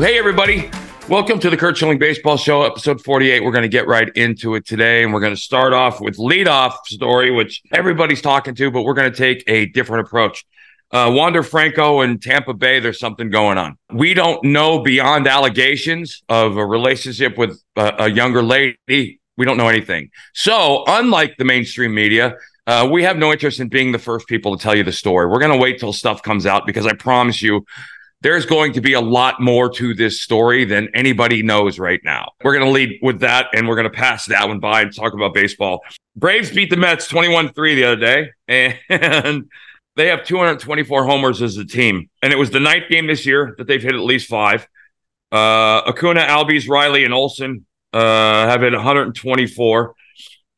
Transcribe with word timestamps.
Hey, 0.00 0.16
everybody. 0.16 0.70
Welcome 1.10 1.40
to 1.40 1.50
the 1.50 1.58
Curt 1.58 1.76
Schilling 1.76 1.98
Baseball 1.98 2.38
Show, 2.38 2.62
episode 2.62 3.04
48. 3.04 3.44
We're 3.44 3.50
going 3.50 3.64
to 3.64 3.68
get 3.68 3.86
right 3.86 4.08
into 4.16 4.54
it 4.54 4.64
today, 4.64 5.02
and 5.02 5.12
we're 5.12 5.20
going 5.20 5.34
to 5.34 5.40
start 5.40 5.74
off 5.74 6.00
with 6.00 6.16
leadoff 6.16 6.72
story, 6.86 7.30
which 7.30 7.60
everybody's 7.74 8.22
talking 8.22 8.54
to, 8.54 8.70
but 8.70 8.84
we're 8.84 8.94
going 8.94 9.12
to 9.12 9.16
take 9.16 9.44
a 9.46 9.66
different 9.66 10.06
approach. 10.06 10.46
Uh, 10.90 11.12
Wander 11.14 11.42
Franco 11.42 12.00
and 12.00 12.20
Tampa 12.20 12.54
Bay, 12.54 12.80
there's 12.80 12.98
something 12.98 13.28
going 13.28 13.58
on. 13.58 13.76
We 13.92 14.14
don't 14.14 14.42
know 14.42 14.78
beyond 14.82 15.28
allegations 15.28 16.22
of 16.30 16.56
a 16.56 16.64
relationship 16.64 17.36
with 17.36 17.62
a, 17.76 18.04
a 18.04 18.10
younger 18.10 18.42
lady. 18.42 19.20
We 19.36 19.44
don't 19.44 19.58
know 19.58 19.68
anything. 19.68 20.08
So, 20.32 20.82
unlike 20.86 21.36
the 21.36 21.44
mainstream 21.44 21.94
media, 21.94 22.36
uh, 22.66 22.88
we 22.90 23.02
have 23.02 23.18
no 23.18 23.32
interest 23.32 23.60
in 23.60 23.68
being 23.68 23.92
the 23.92 23.98
first 23.98 24.26
people 24.28 24.56
to 24.56 24.62
tell 24.62 24.74
you 24.74 24.82
the 24.82 24.92
story. 24.92 25.26
We're 25.26 25.40
going 25.40 25.52
to 25.52 25.58
wait 25.58 25.78
till 25.78 25.92
stuff 25.92 26.22
comes 26.22 26.46
out 26.46 26.66
because 26.66 26.86
I 26.86 26.94
promise 26.94 27.42
you, 27.42 27.66
there's 28.22 28.44
going 28.44 28.74
to 28.74 28.80
be 28.80 28.92
a 28.92 29.00
lot 29.00 29.40
more 29.40 29.70
to 29.70 29.94
this 29.94 30.20
story 30.20 30.64
than 30.64 30.88
anybody 30.94 31.42
knows 31.42 31.78
right 31.78 32.00
now. 32.04 32.32
We're 32.42 32.52
going 32.52 32.66
to 32.66 32.70
lead 32.70 32.98
with 33.02 33.20
that 33.20 33.46
and 33.54 33.66
we're 33.66 33.76
going 33.76 33.90
to 33.90 33.96
pass 33.96 34.26
that 34.26 34.46
one 34.46 34.60
by 34.60 34.82
and 34.82 34.94
talk 34.94 35.14
about 35.14 35.32
baseball. 35.32 35.80
Braves 36.16 36.50
beat 36.50 36.70
the 36.70 36.76
Mets 36.76 37.08
21 37.08 37.52
3 37.52 37.74
the 37.74 37.84
other 37.84 37.96
day, 37.96 38.30
and 38.88 39.48
they 39.96 40.08
have 40.08 40.24
224 40.24 41.04
homers 41.04 41.40
as 41.40 41.56
a 41.56 41.64
team. 41.64 42.10
And 42.22 42.32
it 42.32 42.36
was 42.36 42.50
the 42.50 42.60
ninth 42.60 42.88
game 42.90 43.06
this 43.06 43.24
year 43.24 43.54
that 43.58 43.66
they've 43.66 43.82
hit 43.82 43.94
at 43.94 44.00
least 44.00 44.28
five. 44.28 44.66
Uh, 45.32 45.82
Acuna, 45.86 46.20
Albies, 46.22 46.68
Riley, 46.68 47.04
and 47.04 47.14
Olson 47.14 47.64
uh, 47.92 48.46
have 48.46 48.62
hit 48.62 48.72
124. 48.72 49.94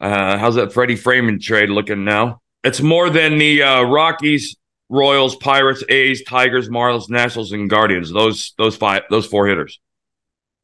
Uh, 0.00 0.38
how's 0.38 0.56
that 0.56 0.72
Freddie 0.72 0.96
Freeman 0.96 1.38
trade 1.38 1.68
looking 1.68 2.04
now? 2.04 2.40
It's 2.64 2.80
more 2.80 3.10
than 3.10 3.38
the 3.38 3.62
uh, 3.62 3.82
Rockies, 3.82 4.56
Royals, 4.92 5.34
Pirates, 5.36 5.82
A's, 5.88 6.22
Tigers, 6.22 6.68
Marlins, 6.68 7.08
Nationals, 7.08 7.50
and 7.52 7.68
Guardians. 7.68 8.12
Those 8.12 8.52
those 8.58 8.76
five 8.76 9.04
those 9.08 9.26
four 9.26 9.46
hitters. 9.46 9.80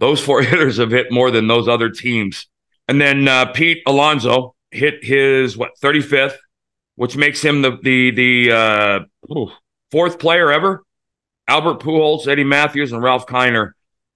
Those 0.01 0.21
four 0.21 0.43
hitters 0.51 0.77
have 0.77 0.91
hit 0.91 1.11
more 1.11 1.31
than 1.31 1.47
those 1.49 1.67
other 1.67 1.89
teams. 1.91 2.47
And 2.87 3.01
then 3.01 3.27
uh, 3.27 3.47
Pete 3.47 3.83
Alonso 3.87 4.55
hit 4.71 5.03
his 5.03 5.57
what 5.57 5.73
35th, 5.83 6.37
which 6.97 7.17
makes 7.17 7.43
him 7.43 7.63
the 7.63 7.79
the 7.83 8.11
the 8.11 9.07
uh, 9.35 9.47
fourth 9.91 10.19
player 10.19 10.53
ever. 10.53 10.85
Albert 11.49 11.81
Pujols, 11.81 12.29
Eddie 12.29 12.45
Mathews, 12.45 12.93
and 12.93 13.03
Ralph 13.03 13.27
Kiner, 13.27 13.73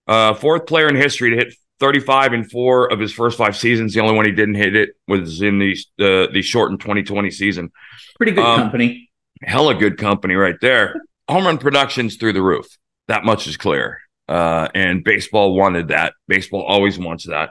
uh, 0.06 0.34
fourth 0.34 0.66
player 0.66 0.88
in 0.88 0.94
history 0.94 1.30
to 1.30 1.36
hit 1.36 1.54
35 1.80 2.34
in 2.34 2.44
four 2.44 2.92
of 2.92 3.00
his 3.00 3.10
first 3.10 3.38
five 3.38 3.56
seasons. 3.56 3.94
The 3.94 4.00
only 4.00 4.14
one 4.14 4.26
he 4.26 4.32
didn't 4.32 4.56
hit 4.56 4.76
it 4.76 4.90
was 5.08 5.40
in 5.40 5.58
the 5.58 5.72
uh, 5.98 6.30
the 6.30 6.42
shortened 6.42 6.80
2020 6.80 7.30
season. 7.30 7.72
Pretty 8.18 8.32
good 8.32 8.44
um, 8.44 8.60
company 8.60 9.08
hella 9.42 9.74
good 9.74 9.98
company 9.98 10.34
right 10.34 10.56
there. 10.60 11.02
Home 11.28 11.46
run 11.46 11.58
production's 11.58 12.16
through 12.16 12.32
the 12.32 12.42
roof. 12.42 12.66
That 13.08 13.24
much 13.24 13.46
is 13.46 13.56
clear. 13.56 14.00
Uh, 14.28 14.68
and 14.74 15.04
baseball 15.04 15.54
wanted 15.54 15.88
that. 15.88 16.14
Baseball 16.28 16.62
always 16.62 16.98
wants 16.98 17.26
that. 17.26 17.50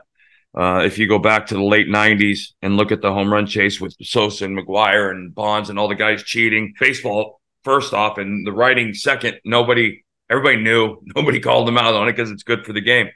Uh, 0.53 0.81
if 0.85 0.97
you 0.97 1.07
go 1.07 1.19
back 1.19 1.47
to 1.47 1.53
the 1.53 1.63
late 1.63 1.87
90s 1.87 2.49
and 2.61 2.75
look 2.75 2.91
at 2.91 3.01
the 3.01 3.13
home 3.13 3.31
run 3.31 3.45
chase 3.45 3.79
with 3.79 3.95
Sosa 4.01 4.45
and 4.45 4.57
McGwire 4.57 5.11
and 5.11 5.33
Bonds 5.33 5.69
and 5.69 5.79
all 5.79 5.87
the 5.87 5.95
guys 5.95 6.23
cheating, 6.23 6.73
baseball, 6.79 7.39
first 7.63 7.93
off, 7.93 8.17
and 8.17 8.45
the 8.45 8.51
writing 8.51 8.93
second, 8.93 9.39
nobody, 9.45 10.03
everybody 10.29 10.57
knew, 10.61 10.97
nobody 11.15 11.39
called 11.39 11.67
them 11.67 11.77
out 11.77 11.93
on 11.93 12.07
it 12.07 12.13
because 12.13 12.31
it's 12.31 12.43
good 12.43 12.65
for 12.65 12.73
the 12.73 12.81
game. 12.81 13.09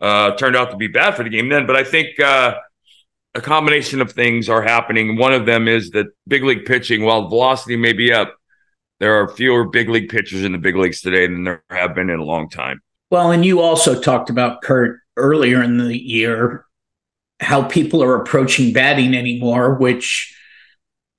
Uh, 0.00 0.34
turned 0.36 0.56
out 0.56 0.70
to 0.70 0.76
be 0.76 0.86
bad 0.86 1.14
for 1.14 1.24
the 1.24 1.30
game 1.30 1.48
then, 1.48 1.66
but 1.66 1.76
I 1.76 1.84
think 1.84 2.18
uh, 2.20 2.54
a 3.34 3.40
combination 3.40 4.00
of 4.00 4.12
things 4.12 4.48
are 4.48 4.62
happening. 4.62 5.16
One 5.16 5.32
of 5.32 5.46
them 5.46 5.68
is 5.68 5.90
that 5.90 6.06
big 6.26 6.42
league 6.44 6.64
pitching, 6.64 7.04
while 7.04 7.28
velocity 7.28 7.76
may 7.76 7.92
be 7.92 8.12
up, 8.12 8.36
there 8.98 9.20
are 9.20 9.28
fewer 9.28 9.64
big 9.64 9.88
league 9.88 10.08
pitchers 10.08 10.44
in 10.44 10.52
the 10.52 10.58
big 10.58 10.76
leagues 10.76 11.00
today 11.00 11.26
than 11.26 11.44
there 11.44 11.62
have 11.70 11.94
been 11.94 12.10
in 12.10 12.18
a 12.18 12.24
long 12.24 12.48
time. 12.48 12.80
Well, 13.10 13.32
and 13.32 13.44
you 13.44 13.60
also 13.60 14.00
talked 14.00 14.30
about 14.30 14.62
Curt 14.62 15.00
earlier 15.16 15.62
in 15.62 15.78
the 15.78 15.96
year 15.96 16.64
how 17.40 17.62
people 17.62 18.02
are 18.02 18.16
approaching 18.16 18.72
batting 18.72 19.14
anymore, 19.14 19.74
which 19.74 20.36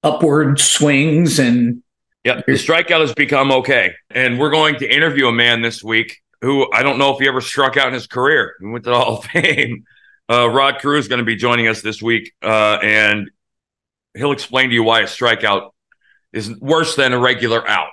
upward 0.04 0.60
swings 0.60 1.40
and 1.40 1.82
yeah, 2.24 2.42
the 2.46 2.54
strikeout 2.54 3.02
has 3.02 3.14
become 3.16 3.52
okay. 3.52 3.96
And 4.12 4.40
we're 4.40 4.52
going 4.52 4.76
to 4.76 4.96
interview 4.96 5.28
a 5.28 5.32
man 5.32 5.64
this 5.64 5.84
week 5.84 6.22
who 6.42 6.72
I 6.72 6.84
don't 6.84 7.00
know 7.00 7.14
if 7.14 7.20
he 7.20 7.28
ever 7.28 7.42
struck 7.42 7.78
out 7.78 7.88
in 7.88 7.94
his 7.96 8.06
career. 8.06 8.56
He 8.60 8.68
went 8.68 8.84
to 8.84 8.92
the 8.92 9.00
Hall 9.00 9.18
of 9.18 9.26
Fame. 9.26 9.86
Uh, 10.32 10.48
Rod 10.48 10.80
Carew 10.80 10.98
is 10.98 11.10
going 11.10 11.20
to 11.20 11.26
be 11.26 11.36
joining 11.36 11.68
us 11.68 11.82
this 11.82 12.02
week, 12.02 12.32
uh, 12.42 12.78
and 12.82 13.30
he'll 14.14 14.32
explain 14.32 14.70
to 14.70 14.74
you 14.74 14.82
why 14.82 15.02
a 15.02 15.04
strikeout 15.04 15.72
is 16.32 16.58
worse 16.62 16.96
than 16.96 17.12
a 17.12 17.20
regular 17.20 17.68
out 17.68 17.90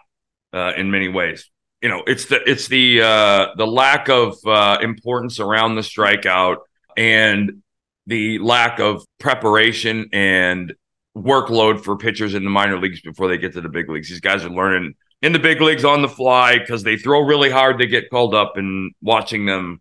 uh, 0.53 0.73
in 0.77 0.89
many 0.93 1.09
ways. 1.09 1.51
You 1.83 1.89
know, 1.89 2.05
it's 2.07 2.27
the 2.27 2.41
it's 2.49 2.69
the 2.69 3.03
uh, 3.03 3.47
the 3.57 3.67
lack 3.67 4.09
of 4.09 4.37
uh, 4.47 4.79
importance 4.81 5.41
around 5.41 5.75
the 5.75 5.81
strikeout 5.81 6.59
and 6.97 7.61
the 8.07 8.39
lack 8.39 8.79
of 8.79 9.05
preparation 9.19 10.09
and 10.13 10.75
workload 11.17 11.83
for 11.83 11.97
pitchers 11.97 12.35
in 12.35 12.45
the 12.45 12.51
minor 12.51 12.79
leagues 12.79 13.01
before 13.01 13.27
they 13.27 13.39
get 13.39 13.55
to 13.55 13.61
the 13.61 13.69
big 13.69 13.91
leagues. 13.91 14.11
These 14.11 14.21
guys 14.21 14.45
are 14.45 14.51
learning 14.51 14.95
in 15.23 15.33
the 15.33 15.41
big 15.41 15.61
leagues 15.61 15.85
on 15.85 16.03
the 16.03 16.09
fly 16.09 16.59
because 16.59 16.85
they 16.85 16.99
throw 16.99 17.21
really 17.21 17.51
hard. 17.51 17.79
They 17.79 17.87
get 17.87 18.11
called 18.11 18.33
up, 18.33 18.57
and 18.57 18.93
watching 19.03 19.45
them 19.45 19.81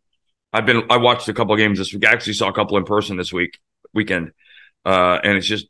I've 0.54 0.66
been 0.66 0.84
I 0.90 0.98
watched 0.98 1.28
a 1.30 1.34
couple 1.34 1.54
of 1.54 1.60
games 1.60 1.78
this 1.78 1.94
week. 1.94 2.06
I 2.06 2.12
actually 2.12 2.34
saw 2.34 2.50
a 2.50 2.54
couple 2.54 2.78
in 2.78 2.84
person 2.84 3.18
this 3.18 3.34
week 3.34 3.60
weekend, 3.94 4.32
uh, 4.86 5.20
and 5.24 5.38
it's 5.38 5.48
just 5.48 5.68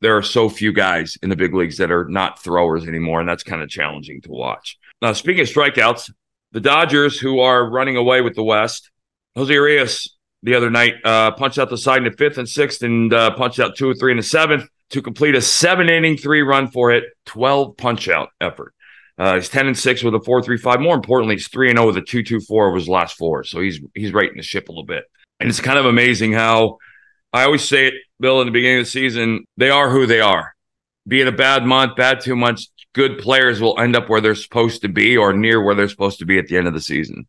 there 0.00 0.16
are 0.16 0.22
so 0.22 0.48
few 0.48 0.72
guys 0.72 1.16
in 1.22 1.30
the 1.30 1.36
big 1.36 1.54
leagues 1.54 1.78
that 1.78 1.90
are 1.90 2.06
not 2.08 2.42
throwers 2.42 2.86
anymore, 2.86 3.20
and 3.20 3.28
that's 3.28 3.42
kind 3.42 3.62
of 3.62 3.68
challenging 3.68 4.20
to 4.22 4.30
watch. 4.30 4.78
Now, 5.00 5.12
speaking 5.12 5.42
of 5.42 5.48
strikeouts, 5.48 6.10
the 6.52 6.60
Dodgers, 6.60 7.18
who 7.18 7.40
are 7.40 7.68
running 7.68 7.96
away 7.96 8.20
with 8.20 8.34
the 8.34 8.44
West, 8.44 8.90
Jose 9.36 9.52
Urias 9.52 10.16
the 10.42 10.54
other 10.54 10.70
night 10.70 10.94
uh, 11.04 11.30
punched 11.32 11.58
out 11.58 11.70
the 11.70 11.78
side 11.78 11.98
in 11.98 12.04
the 12.04 12.16
fifth 12.16 12.38
and 12.38 12.48
sixth, 12.48 12.82
and 12.82 13.12
uh, 13.12 13.34
punched 13.34 13.60
out 13.60 13.76
two 13.76 13.88
or 13.90 13.94
three 13.94 14.12
in 14.12 14.18
the 14.18 14.22
seventh 14.22 14.68
to 14.90 15.00
complete 15.00 15.34
a 15.34 15.40
seven 15.40 15.88
inning, 15.88 16.16
three 16.16 16.42
run 16.42 16.70
for 16.70 16.92
it, 16.92 17.04
12 17.26 17.76
punch 17.76 18.08
out 18.08 18.28
effort. 18.40 18.73
Uh, 19.16 19.36
he's 19.36 19.48
10 19.48 19.68
and 19.68 19.78
6 19.78 20.02
with 20.02 20.14
a 20.14 20.18
4.35. 20.18 20.82
More 20.82 20.96
importantly, 20.96 21.36
he's 21.36 21.48
3 21.48 21.70
and 21.70 21.78
0 21.78 21.86
with 21.86 21.96
a 21.96 22.02
2.24 22.02 22.70
of 22.70 22.74
his 22.74 22.88
last 22.88 23.16
four. 23.16 23.44
So 23.44 23.60
he's 23.60 23.80
he's 23.94 24.12
righting 24.12 24.36
the 24.36 24.42
ship 24.42 24.68
a 24.68 24.72
little 24.72 24.84
bit. 24.84 25.04
And 25.40 25.48
it's 25.48 25.60
kind 25.60 25.78
of 25.78 25.86
amazing 25.86 26.32
how 26.32 26.78
I 27.32 27.44
always 27.44 27.66
say 27.68 27.88
it, 27.88 27.94
Bill, 28.20 28.40
in 28.40 28.46
the 28.46 28.52
beginning 28.52 28.78
of 28.78 28.86
the 28.86 28.90
season, 28.90 29.44
they 29.56 29.70
are 29.70 29.90
who 29.90 30.06
they 30.06 30.20
are. 30.20 30.54
Be 31.06 31.20
it 31.20 31.28
a 31.28 31.32
bad 31.32 31.64
month, 31.64 31.96
bad 31.96 32.20
two 32.20 32.36
months, 32.36 32.70
good 32.94 33.18
players 33.18 33.60
will 33.60 33.78
end 33.78 33.94
up 33.94 34.08
where 34.08 34.20
they're 34.20 34.34
supposed 34.34 34.82
to 34.82 34.88
be 34.88 35.16
or 35.16 35.32
near 35.32 35.62
where 35.62 35.74
they're 35.74 35.88
supposed 35.88 36.20
to 36.20 36.26
be 36.26 36.38
at 36.38 36.46
the 36.46 36.56
end 36.56 36.66
of 36.66 36.74
the 36.74 36.80
season. 36.80 37.26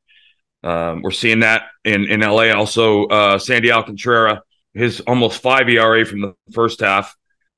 Um, 0.64 1.02
we're 1.02 1.12
seeing 1.12 1.42
that 1.42 1.64
in, 1.84 2.06
in 2.06 2.22
LA. 2.22 2.52
Also, 2.52 3.06
uh, 3.06 3.38
Sandy 3.38 3.72
Alcantara, 3.72 4.42
his 4.74 5.02
almost 5.02 5.42
five 5.42 5.70
ERA 5.70 6.06
from 6.06 6.22
the 6.22 6.34
first 6.52 6.80
half 6.80 7.16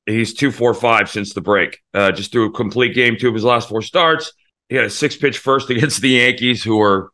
He's 0.07 0.33
two 0.33 0.51
four 0.51 0.73
five 0.73 1.09
since 1.09 1.33
the 1.33 1.41
break. 1.41 1.81
Uh, 1.93 2.13
just 2.13 2.31
threw 2.31 2.47
a 2.47 2.51
complete 2.51 2.95
game 2.95 3.17
two 3.19 3.27
of 3.27 3.33
his 3.33 3.43
last 3.43 3.67
four 3.67 3.81
starts. 3.81 4.31
He 4.69 4.75
had 4.75 4.85
a 4.85 4.89
six 4.89 5.17
pitch 5.17 5.37
first 5.37 5.69
against 5.69 6.01
the 6.01 6.09
Yankees, 6.09 6.63
who 6.63 6.81
are, 6.81 7.11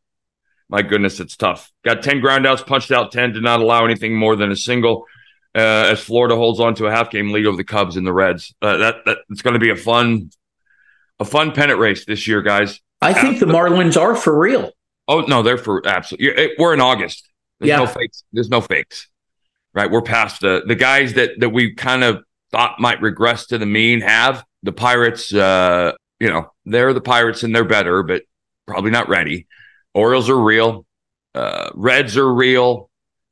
my 0.70 0.84
goodness, 0.84 1.20
it's 1.20 1.36
tough. 1.36 1.72
Got 1.84 2.04
ten 2.04 2.22
groundouts, 2.22 2.66
punched 2.66 2.92
out 2.92 3.12
ten, 3.12 3.34
did 3.34 3.44
not 3.44 3.62
allow 3.62 3.84
anything 3.86 4.16
more 4.16 4.36
than 4.36 4.52
a 4.52 4.56
single. 4.56 5.06
Uh, 5.56 5.92
as 5.92 6.00
Florida 6.00 6.36
holds 6.36 6.60
on 6.60 6.74
to 6.76 6.88
a 6.88 6.92
half 6.92 7.12
game 7.12 7.32
lead 7.32 7.46
over 7.46 7.58
the 7.58 7.64
Cubs 7.64 7.96
and 7.96 8.08
the 8.08 8.14
Reds, 8.14 8.54
uh, 8.62 8.78
that 8.78 8.96
that 9.06 9.18
it's 9.30 9.42
going 9.42 9.54
to 9.56 9.60
be 9.60 9.72
a 9.72 9.76
fun, 9.76 10.30
a 11.20 11.26
fun 11.26 11.52
pennant 11.52 11.80
race 11.80 12.06
this 12.06 12.28
year, 12.28 12.42
guys. 12.42 12.80
I 13.02 13.14
think 13.14 13.40
the 13.40 13.46
Marlins 13.46 14.00
are 14.00 14.16
for 14.16 14.38
real. 14.38 14.72
Oh 15.08 15.22
no, 15.22 15.42
they're 15.44 15.58
for 15.58 15.86
absolutely. 15.86 16.52
We're 16.58 16.74
in 16.74 16.82
August. 16.82 17.28
There's 17.60 17.70
yeah. 17.70 17.78
no 17.78 17.88
fakes. 17.88 18.24
There's 18.32 18.50
no 18.50 18.62
fakes. 18.62 19.10
Right, 19.74 19.90
we're 19.90 20.04
past 20.04 20.42
the 20.42 20.64
the 20.66 20.76
guys 20.76 21.14
that 21.14 21.40
that 21.40 21.50
we 21.50 21.74
kind 21.74 22.04
of 22.04 22.24
thought 22.54 22.80
might 22.80 23.02
regress 23.02 23.48
to 23.48 23.58
the 23.58 23.66
mean 23.66 24.00
have. 24.00 24.46
The 24.62 24.72
Pirates, 24.72 25.34
uh, 25.34 25.94
you 26.20 26.30
know, 26.30 26.52
they're 26.66 26.94
the 26.94 27.02
Pirates 27.02 27.44
and 27.44 27.54
they're 27.54 27.66
better, 27.66 28.04
but 28.04 28.24
probably 28.66 28.92
not 28.92 29.10
ready. 29.10 29.48
Orioles 29.94 30.30
are 30.30 30.40
real. 30.40 30.86
Uh, 31.36 31.72
Reds 31.74 32.16
are 32.16 32.34
real. 32.34 32.90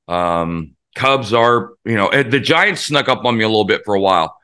Um, 0.08 0.76
Cubs 0.96 1.34
are, 1.34 1.72
you 1.86 1.96
know, 1.96 2.10
the 2.12 2.40
Giants 2.40 2.82
snuck 2.82 3.08
up 3.08 3.24
on 3.24 3.38
me 3.38 3.46
a 3.46 3.48
little 3.48 3.64
bit 3.64 3.84
for 3.86 3.94
a 3.94 4.02
while 4.02 4.36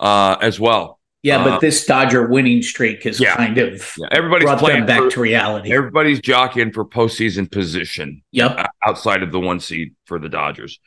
uh, 0.00 0.36
as 0.42 0.60
well. 0.60 0.98
Yeah, 1.24 1.42
but 1.42 1.52
uh, 1.54 1.58
this 1.58 1.86
Dodger 1.86 2.26
winning 2.26 2.60
streak 2.60 3.06
is 3.06 3.18
yeah, 3.18 3.34
kind 3.34 3.56
of 3.56 3.94
yeah. 3.96 4.08
everybody's 4.10 4.44
brought 4.44 4.58
playing 4.58 4.84
back 4.84 5.00
for, 5.00 5.10
to 5.12 5.20
reality. 5.22 5.72
Everybody's 5.72 6.20
jockeying 6.20 6.70
for 6.70 6.84
postseason 6.84 7.50
position. 7.50 8.22
Yep, 8.32 8.66
outside 8.86 9.22
of 9.22 9.32
the 9.32 9.40
one 9.40 9.58
seed 9.58 9.94
for 10.04 10.18
the 10.18 10.28
Dodgers. 10.28 10.78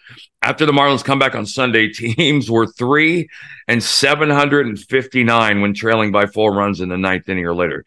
After 0.44 0.68
the 0.68 0.74
Marlins 0.74 1.04
come 1.04 1.18
back 1.18 1.34
on 1.34 1.48
Sunday, 1.48 1.88
teams 1.92 2.52
were 2.52 2.68
three 2.68 3.30
and 3.68 3.84
seven 3.84 4.30
hundred 4.30 4.68
and 4.68 4.78
fifty 4.80 5.24
nine 5.24 5.62
when 5.62 5.74
trailing 5.74 6.12
by 6.12 6.28
four 6.28 6.54
runs 6.54 6.82
in 6.82 6.90
the 6.90 7.00
ninth 7.00 7.28
inning 7.28 7.48
or 7.48 7.56
later. 7.56 7.84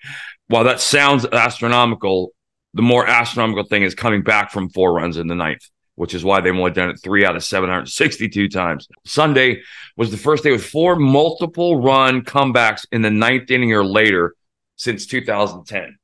While 0.49 0.65
that 0.65 0.81
sounds 0.81 1.25
astronomical, 1.27 2.33
the 2.75 2.83
more 2.83 3.07
astronomical 3.07 3.63
thing 3.63 3.85
is 3.85 3.95
coming 3.95 4.23
back 4.23 4.51
from 4.51 4.71
four 4.71 4.93
runs 4.93 5.19
in 5.19 5.29
the 5.29 5.37
ninth 5.37 5.71
which 6.01 6.15
is 6.15 6.25
why 6.25 6.41
they've 6.41 6.57
only 6.57 6.71
done 6.71 6.89
it 6.89 6.99
three 6.99 7.27
out 7.27 7.37
of 7.37 7.45
762 7.45 8.49
times. 8.49 8.89
Sunday 9.05 9.61
was 9.99 10.11
the 10.11 10.17
first 10.17 10.43
day 10.43 10.51
with 10.51 10.65
four 10.65 10.97
multiple 10.97 11.79
run 11.83 12.23
comebacks 12.23 12.87
in 12.91 13.03
the 13.03 13.11
ninth 13.11 13.51
inning 13.51 13.75
or 13.75 13.85
later 13.85 14.35
since 14.77 15.05
2010. 15.05 15.99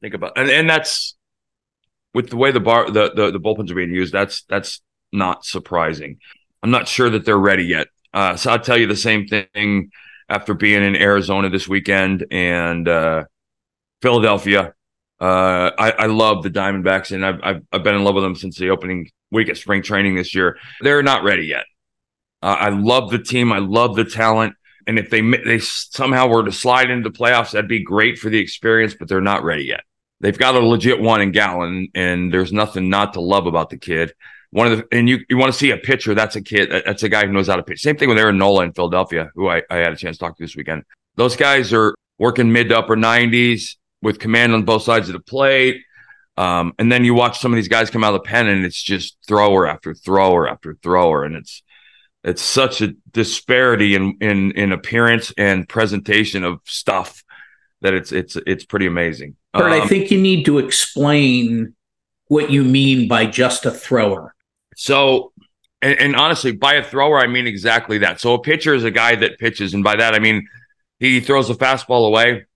Think 0.00 0.14
about 0.14 0.32
and 0.36 0.50
and 0.50 0.68
that's 0.68 1.16
with 2.14 2.30
the 2.30 2.36
way 2.36 2.50
the 2.50 2.58
bar 2.58 2.90
the, 2.90 3.12
the 3.14 3.30
the 3.30 3.38
bullpens 3.38 3.70
are 3.70 3.76
being 3.76 3.92
used. 3.94 4.12
That's 4.12 4.42
that's 4.42 4.80
not 5.12 5.44
surprising. 5.44 6.18
I'm 6.64 6.72
not 6.72 6.88
sure 6.88 7.08
that 7.08 7.24
they're 7.24 7.38
ready 7.38 7.64
yet. 7.64 7.86
Uh, 8.12 8.34
so 8.34 8.50
I'll 8.50 8.58
tell 8.58 8.76
you 8.76 8.88
the 8.88 8.96
same 8.96 9.28
thing 9.28 9.92
after 10.28 10.52
being 10.52 10.82
in 10.82 10.96
Arizona 10.96 11.48
this 11.48 11.68
weekend 11.68 12.26
and 12.32 12.88
uh, 12.88 13.22
Philadelphia. 14.02 14.74
Uh, 15.20 15.72
I, 15.76 15.90
I, 15.90 16.06
love 16.06 16.44
the 16.44 16.50
Diamondbacks, 16.50 17.10
and 17.10 17.26
I've, 17.26 17.40
I've, 17.42 17.62
I've 17.72 17.82
been 17.82 17.96
in 17.96 18.04
love 18.04 18.14
with 18.14 18.22
them 18.22 18.36
since 18.36 18.56
the 18.56 18.70
opening 18.70 19.10
week 19.32 19.48
at 19.48 19.56
spring 19.56 19.82
training 19.82 20.14
this 20.14 20.32
year. 20.32 20.58
They're 20.80 21.02
not 21.02 21.24
ready 21.24 21.46
yet. 21.46 21.64
Uh, 22.40 22.56
I 22.58 22.68
love 22.68 23.10
the 23.10 23.18
team. 23.18 23.52
I 23.52 23.58
love 23.58 23.96
the 23.96 24.04
talent. 24.04 24.54
And 24.86 24.96
if 24.96 25.10
they 25.10 25.20
they 25.20 25.58
somehow 25.58 26.28
were 26.28 26.44
to 26.44 26.52
slide 26.52 26.90
into 26.90 27.10
the 27.10 27.16
playoffs, 27.16 27.50
that'd 27.50 27.68
be 27.68 27.82
great 27.82 28.18
for 28.18 28.30
the 28.30 28.38
experience. 28.38 28.94
But 28.98 29.08
they're 29.08 29.20
not 29.20 29.42
ready 29.42 29.64
yet. 29.64 29.80
They've 30.20 30.38
got 30.38 30.54
a 30.54 30.60
legit 30.60 31.00
one 31.00 31.20
in 31.20 31.32
Gallen, 31.32 31.88
and 31.94 32.32
there's 32.32 32.52
nothing 32.52 32.88
not 32.88 33.14
to 33.14 33.20
love 33.20 33.46
about 33.46 33.70
the 33.70 33.76
kid. 33.76 34.14
One 34.50 34.70
of 34.70 34.78
the 34.78 34.88
and 34.96 35.08
you 35.08 35.18
you 35.28 35.36
want 35.36 35.52
to 35.52 35.58
see 35.58 35.72
a 35.72 35.76
pitcher? 35.76 36.14
That's 36.14 36.36
a 36.36 36.42
kid. 36.42 36.70
That's 36.70 37.02
a 37.02 37.08
guy 37.08 37.26
who 37.26 37.32
knows 37.32 37.48
how 37.48 37.56
to 37.56 37.62
pitch. 37.64 37.82
Same 37.82 37.96
thing 37.96 38.08
with 38.08 38.18
Aaron 38.18 38.38
Nola 38.38 38.64
in 38.64 38.72
Philadelphia, 38.72 39.30
who 39.34 39.48
I, 39.48 39.62
I 39.68 39.76
had 39.78 39.92
a 39.92 39.96
chance 39.96 40.16
to 40.16 40.20
talk 40.24 40.36
to 40.36 40.42
this 40.42 40.56
weekend. 40.56 40.84
Those 41.16 41.36
guys 41.36 41.72
are 41.72 41.94
working 42.18 42.52
mid 42.52 42.68
to 42.70 42.78
upper 42.78 42.96
90s 42.96 43.74
with 44.02 44.18
command 44.18 44.52
on 44.52 44.64
both 44.64 44.82
sides 44.82 45.08
of 45.08 45.12
the 45.14 45.20
plate. 45.20 45.82
Um, 46.36 46.72
and 46.78 46.90
then 46.90 47.04
you 47.04 47.14
watch 47.14 47.40
some 47.40 47.52
of 47.52 47.56
these 47.56 47.68
guys 47.68 47.90
come 47.90 48.04
out 48.04 48.14
of 48.14 48.22
the 48.22 48.28
pen, 48.28 48.46
and 48.46 48.64
it's 48.64 48.80
just 48.80 49.16
thrower 49.26 49.66
after 49.66 49.92
thrower 49.92 50.48
after 50.48 50.74
thrower, 50.74 51.24
and 51.24 51.34
it's 51.34 51.62
it's 52.22 52.42
such 52.42 52.80
a 52.80 52.94
disparity 53.10 53.96
in 53.96 54.16
in 54.20 54.52
in 54.52 54.72
appearance 54.72 55.32
and 55.36 55.68
presentation 55.68 56.44
of 56.44 56.60
stuff 56.64 57.24
that 57.80 57.94
it's 57.94 58.12
it's 58.12 58.36
it's 58.46 58.64
pretty 58.64 58.86
amazing. 58.86 59.34
But 59.52 59.72
um, 59.72 59.72
I 59.72 59.86
think 59.86 60.12
you 60.12 60.20
need 60.20 60.44
to 60.44 60.58
explain 60.58 61.74
what 62.28 62.50
you 62.50 62.62
mean 62.62 63.08
by 63.08 63.26
just 63.26 63.66
a 63.66 63.70
thrower. 63.70 64.34
So, 64.76 65.32
and, 65.82 65.98
and, 65.98 66.16
honestly, 66.16 66.52
by 66.52 66.74
a 66.74 66.84
thrower, 66.84 67.18
I 67.18 67.26
mean 67.26 67.46
exactly 67.46 67.98
that. 67.98 68.20
So, 68.20 68.34
a 68.34 68.40
pitcher 68.40 68.74
is 68.74 68.84
a 68.84 68.90
guy 68.90 69.16
that 69.16 69.38
pitches, 69.38 69.74
and 69.74 69.82
by 69.82 69.96
that 69.96 70.14
I 70.14 70.20
mean 70.20 70.46
he 71.00 71.20
throws 71.20 71.48
a 71.50 71.54
fastball 71.54 72.06
away, 72.06 72.46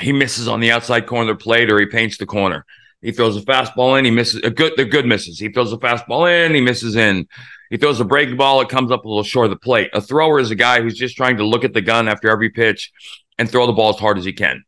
he 0.00 0.12
misses 0.12 0.48
on 0.48 0.60
the 0.60 0.72
outside 0.72 1.06
corner 1.06 1.30
of 1.30 1.38
the 1.38 1.42
plate, 1.42 1.70
or 1.70 1.78
he 1.78 1.86
paints 1.86 2.16
the 2.16 2.26
corner. 2.26 2.64
He 3.00 3.10
throws 3.10 3.36
a 3.36 3.40
fastball 3.40 3.98
in, 3.98 4.04
he 4.04 4.10
misses 4.10 4.42
a 4.42 4.50
good 4.50 4.74
the 4.76 4.84
good 4.84 5.06
misses. 5.06 5.38
He 5.38 5.48
throws 5.48 5.72
a 5.72 5.76
fastball 5.76 6.30
in, 6.30 6.54
he 6.54 6.60
misses 6.60 6.94
in. 6.94 7.26
He 7.68 7.76
throws 7.76 8.00
a 8.00 8.04
breaking 8.04 8.36
ball, 8.36 8.60
it 8.60 8.68
comes 8.68 8.92
up 8.92 9.04
a 9.04 9.08
little 9.08 9.24
short 9.24 9.46
of 9.46 9.50
the 9.50 9.56
plate. 9.56 9.90
A 9.92 10.00
thrower 10.00 10.38
is 10.38 10.50
a 10.50 10.54
guy 10.54 10.82
who's 10.82 10.96
just 10.96 11.16
trying 11.16 11.38
to 11.38 11.46
look 11.46 11.64
at 11.64 11.72
the 11.72 11.80
gun 11.80 12.06
after 12.06 12.30
every 12.30 12.50
pitch 12.50 12.92
and 13.38 13.50
throw 13.50 13.66
the 13.66 13.72
ball 13.72 13.90
as 13.90 13.98
hard 13.98 14.18
as 14.18 14.24
he 14.24 14.32
can. 14.32 14.62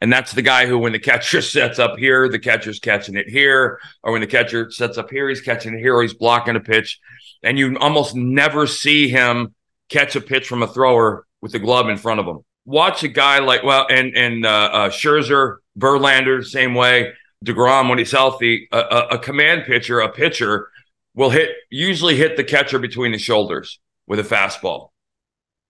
And 0.00 0.12
that's 0.12 0.32
the 0.32 0.42
guy 0.42 0.66
who, 0.66 0.78
when 0.78 0.92
the 0.92 0.98
catcher 0.98 1.40
sets 1.42 1.78
up 1.78 1.98
here, 1.98 2.28
the 2.28 2.38
catcher's 2.38 2.78
catching 2.78 3.16
it 3.16 3.28
here, 3.28 3.80
or 4.02 4.12
when 4.12 4.20
the 4.20 4.26
catcher 4.26 4.70
sets 4.70 4.98
up 4.98 5.10
here, 5.10 5.28
he's 5.28 5.40
catching 5.40 5.74
it 5.74 5.80
here, 5.80 5.96
or 5.96 6.02
he's 6.02 6.14
blocking 6.14 6.56
a 6.56 6.60
pitch. 6.60 7.00
And 7.42 7.58
you 7.58 7.76
almost 7.78 8.14
never 8.14 8.66
see 8.66 9.08
him 9.08 9.54
catch 9.88 10.14
a 10.14 10.20
pitch 10.20 10.46
from 10.46 10.62
a 10.62 10.68
thrower 10.68 11.26
with 11.40 11.52
the 11.52 11.58
glove 11.58 11.88
in 11.88 11.96
front 11.96 12.20
of 12.20 12.26
him. 12.26 12.44
Watch 12.66 13.02
a 13.02 13.08
guy 13.08 13.40
like 13.40 13.62
well, 13.62 13.86
and 13.90 14.16
and 14.16 14.46
uh, 14.46 14.70
uh, 14.72 14.90
Scherzer, 14.90 15.56
Verlander, 15.78 16.44
same 16.44 16.74
way. 16.74 17.12
Degrom 17.44 17.90
when 17.90 17.98
he's 17.98 18.12
healthy, 18.12 18.68
a, 18.72 18.78
a, 18.78 19.06
a, 19.12 19.18
command 19.18 19.64
pitcher, 19.64 20.00
a 20.00 20.08
pitcher 20.08 20.70
will 21.14 21.28
hit 21.28 21.50
usually 21.68 22.16
hit 22.16 22.38
the 22.38 22.44
catcher 22.44 22.78
between 22.78 23.12
the 23.12 23.18
shoulders 23.18 23.80
with 24.06 24.18
a 24.18 24.22
fastball 24.22 24.88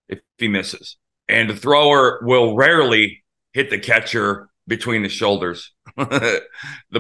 if 0.08 0.20
he 0.38 0.46
misses, 0.46 0.96
and 1.28 1.50
the 1.50 1.56
thrower 1.56 2.20
will 2.22 2.54
rarely 2.54 3.24
hit 3.52 3.70
the 3.70 3.78
catcher 3.78 4.48
between 4.68 5.02
the 5.02 5.08
shoulders. 5.08 5.72
the 5.96 6.42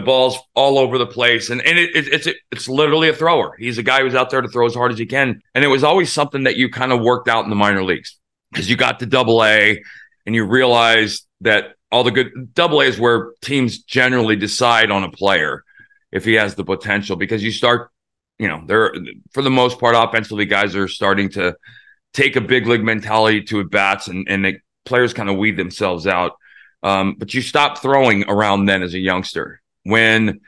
ball's 0.04 0.38
all 0.54 0.78
over 0.78 0.98
the 0.98 1.06
place, 1.06 1.50
and 1.50 1.62
and 1.62 1.78
it, 1.78 1.94
it, 1.94 2.08
it's 2.12 2.28
it's 2.50 2.68
literally 2.68 3.08
a 3.08 3.14
thrower. 3.14 3.54
He's 3.56 3.78
a 3.78 3.82
guy 3.84 4.00
who's 4.00 4.16
out 4.16 4.30
there 4.30 4.40
to 4.40 4.48
throw 4.48 4.66
as 4.66 4.74
hard 4.74 4.90
as 4.90 4.98
he 4.98 5.06
can, 5.06 5.40
and 5.54 5.64
it 5.64 5.68
was 5.68 5.84
always 5.84 6.12
something 6.12 6.44
that 6.44 6.56
you 6.56 6.68
kind 6.68 6.90
of 6.90 7.00
worked 7.00 7.28
out 7.28 7.44
in 7.44 7.50
the 7.50 7.56
minor 7.56 7.84
leagues 7.84 8.18
because 8.54 8.70
you 8.70 8.76
got 8.76 9.00
to 9.00 9.06
double 9.06 9.44
A, 9.44 9.82
and 10.24 10.34
you 10.34 10.44
realized 10.44 11.26
that 11.40 11.74
all 11.90 12.04
the 12.04 12.10
good 12.10 12.54
double 12.54 12.80
A 12.80 12.86
is 12.86 12.98
where 12.98 13.32
teams 13.42 13.82
generally 13.82 14.36
decide 14.36 14.90
on 14.90 15.04
a 15.04 15.10
player 15.10 15.64
if 16.12 16.24
he 16.24 16.34
has 16.34 16.54
the 16.54 16.64
potential 16.64 17.16
because 17.16 17.42
you 17.42 17.50
start, 17.50 17.90
you 18.38 18.48
know, 18.48 18.62
they're 18.66 18.94
for 19.32 19.42
the 19.42 19.50
most 19.50 19.78
part 19.78 19.94
offensively 19.96 20.46
guys 20.46 20.74
are 20.76 20.88
starting 20.88 21.28
to 21.30 21.56
take 22.12 22.36
a 22.36 22.40
big 22.40 22.66
league 22.66 22.84
mentality 22.84 23.42
to 23.42 23.60
at 23.60 23.70
bats 23.70 24.08
and 24.08 24.26
and 24.28 24.44
the 24.44 24.58
players 24.84 25.12
kind 25.12 25.28
of 25.28 25.36
weed 25.36 25.56
themselves 25.56 26.06
out. 26.06 26.32
Um, 26.82 27.16
but 27.18 27.34
you 27.34 27.42
stop 27.42 27.78
throwing 27.78 28.24
around 28.28 28.66
then 28.66 28.82
as 28.82 28.94
a 28.94 28.98
youngster 28.98 29.60
when 29.84 30.40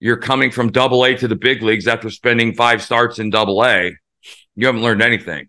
you're 0.00 0.16
coming 0.16 0.50
from 0.50 0.72
double 0.72 1.04
A 1.04 1.14
to 1.16 1.28
the 1.28 1.36
big 1.36 1.62
leagues 1.62 1.86
after 1.86 2.10
spending 2.10 2.54
five 2.54 2.82
starts 2.82 3.18
in 3.18 3.30
double 3.30 3.64
A, 3.64 3.96
you 4.56 4.66
haven't 4.66 4.82
learned 4.82 5.02
anything. 5.02 5.48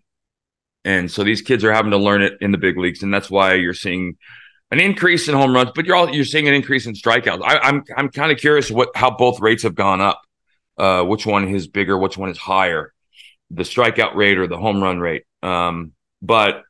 And 0.84 1.10
so 1.10 1.24
these 1.24 1.42
kids 1.42 1.64
are 1.64 1.72
having 1.72 1.92
to 1.92 1.98
learn 1.98 2.22
it 2.22 2.34
in 2.40 2.52
the 2.52 2.58
big 2.58 2.76
leagues. 2.76 3.02
And 3.02 3.12
that's 3.12 3.30
why 3.30 3.54
you're 3.54 3.74
seeing 3.74 4.16
an 4.70 4.80
increase 4.80 5.28
in 5.28 5.34
home 5.34 5.54
runs, 5.54 5.70
but 5.74 5.86
you're 5.86 5.96
all 5.96 6.12
you're 6.12 6.24
seeing 6.24 6.48
an 6.48 6.54
increase 6.54 6.86
in 6.86 6.94
strikeouts. 6.94 7.42
I, 7.44 7.56
am 7.56 7.60
I'm, 7.62 7.84
I'm 7.96 8.08
kind 8.10 8.32
of 8.32 8.38
curious 8.38 8.70
what 8.70 8.90
how 8.94 9.10
both 9.10 9.40
rates 9.40 9.62
have 9.62 9.74
gone 9.74 10.00
up. 10.00 10.20
Uh, 10.76 11.04
which 11.04 11.24
one 11.24 11.48
is 11.48 11.68
bigger? 11.68 11.96
Which 11.96 12.18
one 12.18 12.28
is 12.28 12.38
higher? 12.38 12.92
The 13.50 13.62
strikeout 13.62 14.14
rate 14.14 14.38
or 14.38 14.46
the 14.46 14.58
home 14.58 14.82
run 14.82 14.98
rate? 14.98 15.24
Um, 15.42 15.92
but 16.20 16.62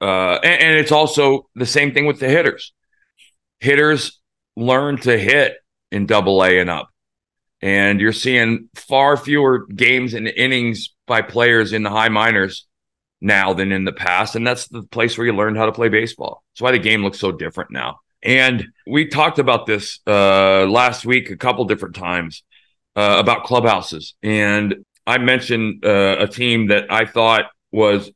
uh, 0.00 0.38
and, 0.42 0.62
and 0.62 0.78
it's 0.78 0.92
also 0.92 1.48
the 1.54 1.66
same 1.66 1.94
thing 1.94 2.06
with 2.06 2.20
the 2.20 2.28
hitters. 2.28 2.72
Hitters 3.60 4.20
learn 4.56 4.98
to 4.98 5.16
hit 5.16 5.56
in 5.90 6.06
Double 6.06 6.44
A 6.44 6.58
and 6.58 6.68
up, 6.68 6.90
and 7.62 8.00
you're 8.00 8.12
seeing 8.12 8.68
far 8.74 9.16
fewer 9.16 9.66
games 9.66 10.14
and 10.14 10.28
innings 10.28 10.94
by 11.06 11.22
players 11.22 11.72
in 11.72 11.82
the 11.82 11.90
high 11.90 12.08
minors 12.08 12.66
now 13.22 13.54
than 13.54 13.72
in 13.72 13.84
the 13.84 13.92
past. 13.92 14.36
And 14.36 14.46
that's 14.46 14.68
the 14.68 14.82
place 14.82 15.16
where 15.16 15.26
you 15.26 15.32
learned 15.32 15.56
how 15.56 15.66
to 15.66 15.72
play 15.72 15.88
baseball. 15.88 16.42
That's 16.52 16.60
why 16.60 16.72
the 16.72 16.78
game 16.78 17.02
looks 17.02 17.20
so 17.20 17.32
different 17.32 17.70
now. 17.70 18.00
And 18.22 18.68
we 18.86 19.08
talked 19.08 19.38
about 19.38 19.66
this 19.66 20.00
uh, 20.06 20.66
last 20.66 21.04
week 21.04 21.30
a 21.30 21.36
couple 21.36 21.64
different 21.64 21.96
times 21.96 22.44
uh, 22.94 23.16
about 23.18 23.44
clubhouses. 23.44 24.14
And 24.22 24.84
I 25.06 25.18
mentioned 25.18 25.84
uh, 25.84 26.16
a 26.20 26.28
team 26.28 26.68
that 26.68 26.90
I 26.90 27.04
thought 27.04 27.46
was 27.72 28.10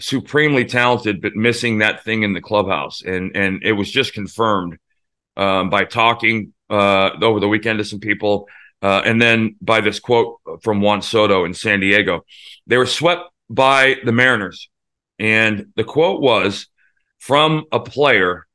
supremely 0.00 0.64
talented, 0.64 1.20
but 1.20 1.34
missing 1.34 1.78
that 1.78 2.04
thing 2.04 2.22
in 2.22 2.32
the 2.32 2.40
clubhouse. 2.40 3.02
And, 3.02 3.36
and 3.36 3.62
it 3.62 3.72
was 3.72 3.90
just 3.90 4.14
confirmed 4.14 4.78
um, 5.36 5.70
by 5.70 5.84
talking 5.84 6.52
uh, 6.70 7.10
over 7.20 7.40
the 7.40 7.48
weekend 7.48 7.78
to 7.78 7.84
some 7.84 8.00
people. 8.00 8.48
Uh, 8.80 9.02
and 9.04 9.20
then 9.20 9.56
by 9.60 9.80
this 9.80 10.00
quote 10.00 10.40
from 10.62 10.80
Juan 10.80 11.02
Soto 11.02 11.44
in 11.44 11.54
San 11.54 11.80
Diego, 11.80 12.24
they 12.66 12.76
were 12.76 12.86
swept 12.86 13.31
by 13.48 13.96
the 14.04 14.12
Mariners. 14.12 14.68
And 15.18 15.72
the 15.76 15.84
quote 15.84 16.20
was 16.20 16.68
from 17.18 17.64
a 17.70 17.80
player 17.80 18.46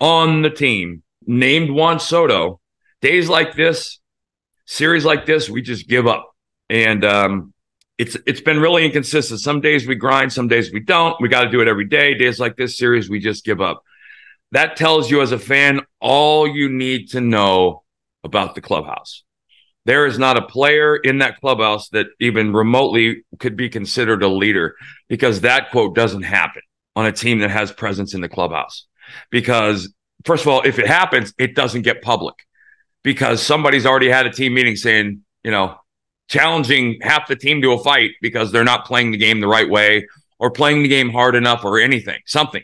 on 0.00 0.42
the 0.42 0.50
team 0.50 1.02
named 1.26 1.70
Juan 1.70 2.00
Soto 2.00 2.60
days 3.00 3.28
like 3.28 3.54
this, 3.54 3.98
series 4.66 5.04
like 5.04 5.26
this, 5.26 5.48
we 5.48 5.62
just 5.62 5.88
give 5.88 6.06
up. 6.06 6.34
And 6.68 7.04
um, 7.04 7.52
it's 7.98 8.16
it's 8.26 8.40
been 8.40 8.60
really 8.60 8.84
inconsistent. 8.84 9.40
Some 9.40 9.60
days 9.60 9.86
we 9.86 9.94
grind, 9.94 10.32
some 10.32 10.48
days 10.48 10.72
we 10.72 10.80
don't. 10.80 11.20
We 11.20 11.28
got 11.28 11.44
to 11.44 11.50
do 11.50 11.60
it 11.60 11.68
every 11.68 11.86
day. 11.86 12.14
Days 12.14 12.38
like 12.38 12.56
this 12.56 12.78
series, 12.78 13.10
we 13.10 13.18
just 13.18 13.44
give 13.44 13.60
up. 13.60 13.82
That 14.52 14.76
tells 14.76 15.10
you 15.10 15.20
as 15.22 15.32
a 15.32 15.38
fan 15.38 15.80
all 16.00 16.46
you 16.46 16.68
need 16.68 17.10
to 17.10 17.20
know 17.20 17.82
about 18.24 18.54
the 18.54 18.60
clubhouse. 18.60 19.24
There 19.90 20.06
is 20.06 20.20
not 20.20 20.36
a 20.36 20.42
player 20.42 20.94
in 20.94 21.18
that 21.18 21.40
clubhouse 21.40 21.88
that 21.88 22.06
even 22.20 22.52
remotely 22.52 23.24
could 23.40 23.56
be 23.56 23.68
considered 23.68 24.22
a 24.22 24.28
leader 24.28 24.76
because 25.08 25.40
that 25.40 25.72
quote 25.72 25.96
doesn't 25.96 26.22
happen 26.22 26.62
on 26.94 27.06
a 27.06 27.12
team 27.12 27.40
that 27.40 27.50
has 27.50 27.72
presence 27.72 28.14
in 28.14 28.20
the 28.20 28.28
clubhouse. 28.28 28.86
Because, 29.32 29.92
first 30.24 30.44
of 30.44 30.48
all, 30.48 30.62
if 30.62 30.78
it 30.78 30.86
happens, 30.86 31.34
it 31.40 31.56
doesn't 31.56 31.82
get 31.82 32.02
public 32.02 32.36
because 33.02 33.42
somebody's 33.42 33.84
already 33.84 34.08
had 34.08 34.26
a 34.26 34.30
team 34.30 34.54
meeting 34.54 34.76
saying, 34.76 35.22
you 35.42 35.50
know, 35.50 35.74
challenging 36.28 37.00
half 37.02 37.26
the 37.26 37.34
team 37.34 37.60
to 37.62 37.72
a 37.72 37.78
fight 37.82 38.12
because 38.22 38.52
they're 38.52 38.62
not 38.62 38.86
playing 38.86 39.10
the 39.10 39.18
game 39.18 39.40
the 39.40 39.48
right 39.48 39.68
way 39.68 40.06
or 40.38 40.52
playing 40.52 40.84
the 40.84 40.88
game 40.88 41.10
hard 41.10 41.34
enough 41.34 41.64
or 41.64 41.80
anything, 41.80 42.20
something. 42.26 42.62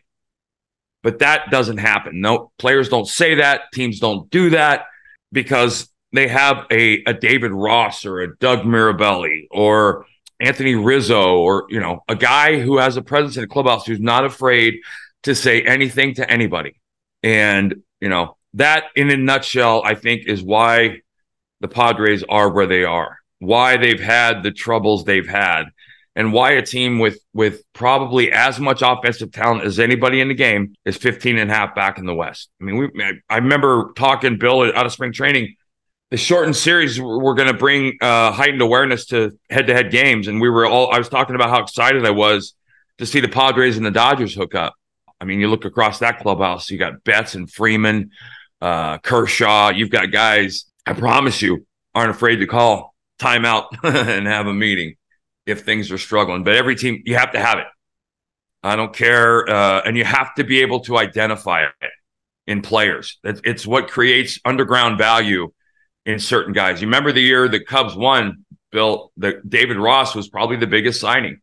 But 1.03 1.19
that 1.19 1.51
doesn't 1.51 1.79
happen. 1.79 2.21
No 2.21 2.53
players 2.57 2.89
don't 2.89 3.09
say 3.09 3.35
that. 3.35 3.63
Teams 3.73 3.99
don't 3.99 4.31
do 4.31 4.51
that 4.51 4.85
because 5.33 5.89
they 6.13 6.29
have 6.29 6.67
a, 6.71 7.03
a 7.05 7.15
David 7.15 7.53
Ross 7.53 8.05
or 8.05 8.21
a 8.21 8.37
Doug 8.37 8.61
Mirabelli 8.61 9.47
or 9.51 10.07
Anthony 10.41 10.75
Rizzo 10.75 11.37
or, 11.37 11.67
you 11.69 11.81
know, 11.81 12.03
a 12.09 12.17
guy 12.17 12.61
who 12.61 12.79
has 12.79 12.97
a 12.97 13.03
presence 13.03 13.37
in 13.37 13.43
the 13.43 13.49
clubhouse 13.49 13.87
who's 13.87 14.01
not 14.01 14.25
afraid 14.25 14.77
to 15.25 15.35
say 15.35 15.63
anything 15.63 16.15
to 16.15 16.31
anybody. 16.31 16.79
And, 17.23 17.83
you 18.01 18.09
know, 18.09 18.37
that 18.55 18.85
in 18.95 19.11
a 19.11 19.17
nutshell, 19.17 19.83
I 19.85 19.95
think 19.95 20.27
is 20.27 20.43
why 20.43 21.01
the 21.61 21.69
Padres 21.69 22.23
are 22.29 22.51
where 22.51 22.67
they 22.67 22.85
are, 22.85 23.19
why 23.39 23.77
they've 23.77 24.01
had 24.01 24.43
the 24.43 24.51
troubles 24.51 25.05
they've 25.05 25.29
had, 25.29 25.65
and 26.15 26.33
why 26.33 26.53
a 26.53 26.63
team 26.63 26.99
with 26.99 27.19
with 27.35 27.63
probably 27.75 28.33
as 28.33 28.59
much 28.59 28.83
offensive 28.83 29.33
talent 29.33 29.65
as 29.65 29.79
anybody 29.79 30.21
in 30.21 30.29
the 30.29 30.35
game 30.35 30.75
is 30.85 30.97
15 30.97 31.39
and 31.39 31.51
a 31.51 31.55
half 31.55 31.75
back 31.75 31.99
in 31.99 32.07
the 32.07 32.15
West. 32.15 32.49
I 32.61 32.65
mean, 32.65 32.77
we 32.77 33.21
I 33.29 33.37
remember 33.37 33.93
talking 33.97 34.39
Bill 34.39 34.63
out 34.63 34.87
of 34.87 34.93
spring 34.93 35.13
training. 35.13 35.55
The 36.11 36.17
shortened 36.17 36.55
series 36.55 37.01
were 37.01 37.35
going 37.35 37.49
to 37.49 37.59
bring 37.59 37.99
uh, 38.01 38.31
heightened 38.31 38.63
awareness 38.63 39.07
to 39.07 39.37
head-to-head 39.51 39.91
games, 39.91 40.29
and 40.29 40.41
we 40.41 40.49
were 40.49 40.65
all. 40.65 40.93
I 40.93 40.99
was 40.99 41.09
talking 41.09 41.35
about 41.35 41.51
how 41.51 41.63
excited 41.63 42.07
I 42.07 42.11
was 42.11 42.55
to 42.99 43.07
see 43.07 43.21
the 43.21 43.29
Padres 43.29 43.77
and 43.77 43.85
the 43.85 43.91
Dodgers 43.91 44.33
hook 44.33 44.55
up. 44.55 44.75
I 45.21 45.25
mean, 45.25 45.41
you 45.41 45.49
look 45.49 45.65
across 45.65 45.99
that 45.99 46.21
clubhouse, 46.21 46.71
you 46.71 46.79
got 46.79 47.03
Betts 47.03 47.35
and 47.35 47.51
Freeman, 47.51 48.11
uh, 48.61 48.99
Kershaw. 48.99 49.71
You've 49.71 49.91
got 49.91 50.13
guys, 50.13 50.67
I 50.87 50.93
promise 50.93 51.43
you, 51.43 51.67
aren't 51.93 52.11
afraid 52.11 52.37
to 52.37 52.47
call 52.47 52.95
timeout 53.19 53.67
and 53.83 54.29
have 54.29 54.47
a 54.47 54.55
meeting 54.55 54.95
if 55.45 55.65
things 55.65 55.91
are 55.91 55.99
struggling. 55.99 56.45
But 56.45 56.55
every 56.55 56.77
team, 56.77 57.03
you 57.05 57.17
have 57.17 57.33
to 57.33 57.41
have 57.41 57.59
it. 57.59 57.67
I 58.63 58.77
don't 58.77 58.95
care. 58.95 59.49
Uh, 59.49 59.83
and 59.85 59.97
you 59.97 60.05
have 60.05 60.35
to 60.37 60.45
be 60.45 60.61
able 60.61 60.81
to 60.81 60.99
identify 60.99 61.65
it 61.65 61.91
in 62.47 62.63
players. 62.63 63.19
It's 63.25 63.67
what 63.67 63.89
creates 63.89 64.39
underground 64.45 64.99
value 64.99 65.53
in 66.07 66.21
certain 66.21 66.53
guys. 66.53 66.81
You 66.81 66.87
remember 66.87 67.13
the 67.13 67.21
year 67.21 67.49
the 67.49 67.61
Cubs 67.61 67.95
won, 67.95 68.45
Bill, 68.71 69.13
the 69.17 69.43
David 69.47 69.77
Ross 69.77 70.15
was 70.15 70.29
probably 70.29 70.57
the 70.57 70.67
biggest 70.67 71.01
signing. 71.01 71.41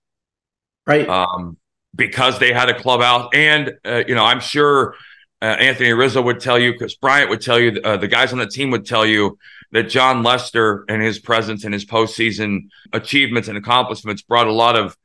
Right. 0.87 1.07
Um, 1.07 1.57
because 1.95 2.39
they 2.39 2.51
had 2.51 2.69
a 2.69 2.79
clubhouse. 2.79 3.29
And, 3.33 3.73
uh, 3.85 4.03
you 4.07 4.15
know, 4.15 4.23
I'm 4.25 4.39
sure 4.39 4.95
uh, 5.41 5.45
Anthony 5.45 5.91
Rizzo 5.93 6.21
would 6.21 6.39
tell 6.39 6.57
you, 6.57 6.75
Kris 6.77 6.95
Bryant 6.95 7.29
would 7.29 7.41
tell 7.41 7.59
you, 7.59 7.79
uh, 7.83 7.97
the 7.97 8.07
guys 8.07 8.31
on 8.31 8.39
the 8.39 8.47
team 8.47 8.71
would 8.71 8.85
tell 8.85 9.05
you 9.05 9.37
that 9.71 9.83
Jon 9.83 10.23
Lester 10.23 10.85
and 10.87 11.03
his 11.03 11.19
presence 11.19 11.65
and 11.65 11.73
his 11.73 11.85
postseason 11.85 12.69
achievements 12.93 13.49
and 13.49 13.57
accomplishments 13.57 14.21
brought 14.21 14.47
a 14.47 14.53
lot 14.53 14.75
of 14.75 14.97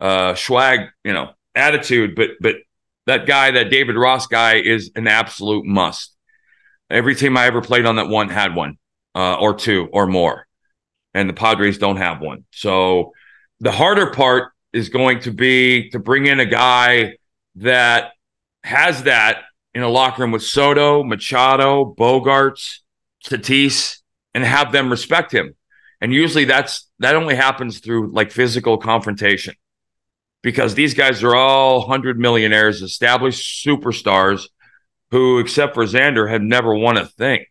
uh, 0.00 0.34
swag, 0.34 0.88
you 1.04 1.12
know, 1.12 1.30
attitude. 1.54 2.14
But 2.14 2.30
but 2.40 2.56
that 3.06 3.26
guy, 3.26 3.50
that 3.50 3.70
David 3.70 3.96
Ross 3.96 4.26
guy, 4.26 4.56
is 4.56 4.90
an 4.96 5.06
absolute 5.06 5.64
must. 5.66 6.14
Every 6.90 7.14
team 7.14 7.36
I 7.36 7.46
ever 7.46 7.60
played 7.60 7.86
on 7.86 7.96
that 7.96 8.08
one 8.08 8.28
had 8.28 8.54
one 8.54 8.78
uh, 9.14 9.36
or 9.36 9.54
two 9.54 9.88
or 9.92 10.06
more, 10.06 10.46
and 11.12 11.28
the 11.28 11.34
Padres 11.34 11.78
don't 11.78 11.96
have 11.96 12.20
one. 12.20 12.44
So 12.50 13.12
the 13.60 13.72
harder 13.72 14.10
part 14.10 14.52
is 14.72 14.88
going 14.88 15.20
to 15.20 15.30
be 15.30 15.90
to 15.90 15.98
bring 15.98 16.26
in 16.26 16.40
a 16.40 16.46
guy 16.46 17.16
that 17.56 18.12
has 18.64 19.04
that 19.04 19.44
in 19.72 19.82
a 19.82 19.88
locker 19.88 20.22
room 20.22 20.32
with 20.32 20.42
Soto, 20.42 21.02
Machado, 21.02 21.94
Bogaerts, 21.96 22.80
Tatis, 23.24 23.98
and 24.34 24.44
have 24.44 24.72
them 24.72 24.90
respect 24.90 25.32
him. 25.32 25.54
And 26.00 26.12
usually 26.12 26.44
that's 26.44 26.88
that 26.98 27.16
only 27.16 27.34
happens 27.34 27.78
through 27.78 28.12
like 28.12 28.30
physical 28.30 28.78
confrontation 28.78 29.54
because 30.42 30.74
these 30.74 30.94
guys 30.94 31.22
are 31.22 31.34
all 31.34 31.86
hundred 31.86 32.18
millionaires, 32.18 32.82
established 32.82 33.64
superstars 33.66 34.48
who, 35.10 35.38
except 35.38 35.74
for 35.74 35.84
Xander, 35.84 36.30
have 36.30 36.42
never 36.42 36.74
won 36.74 36.96
a 36.96 37.06
thing. 37.06 37.44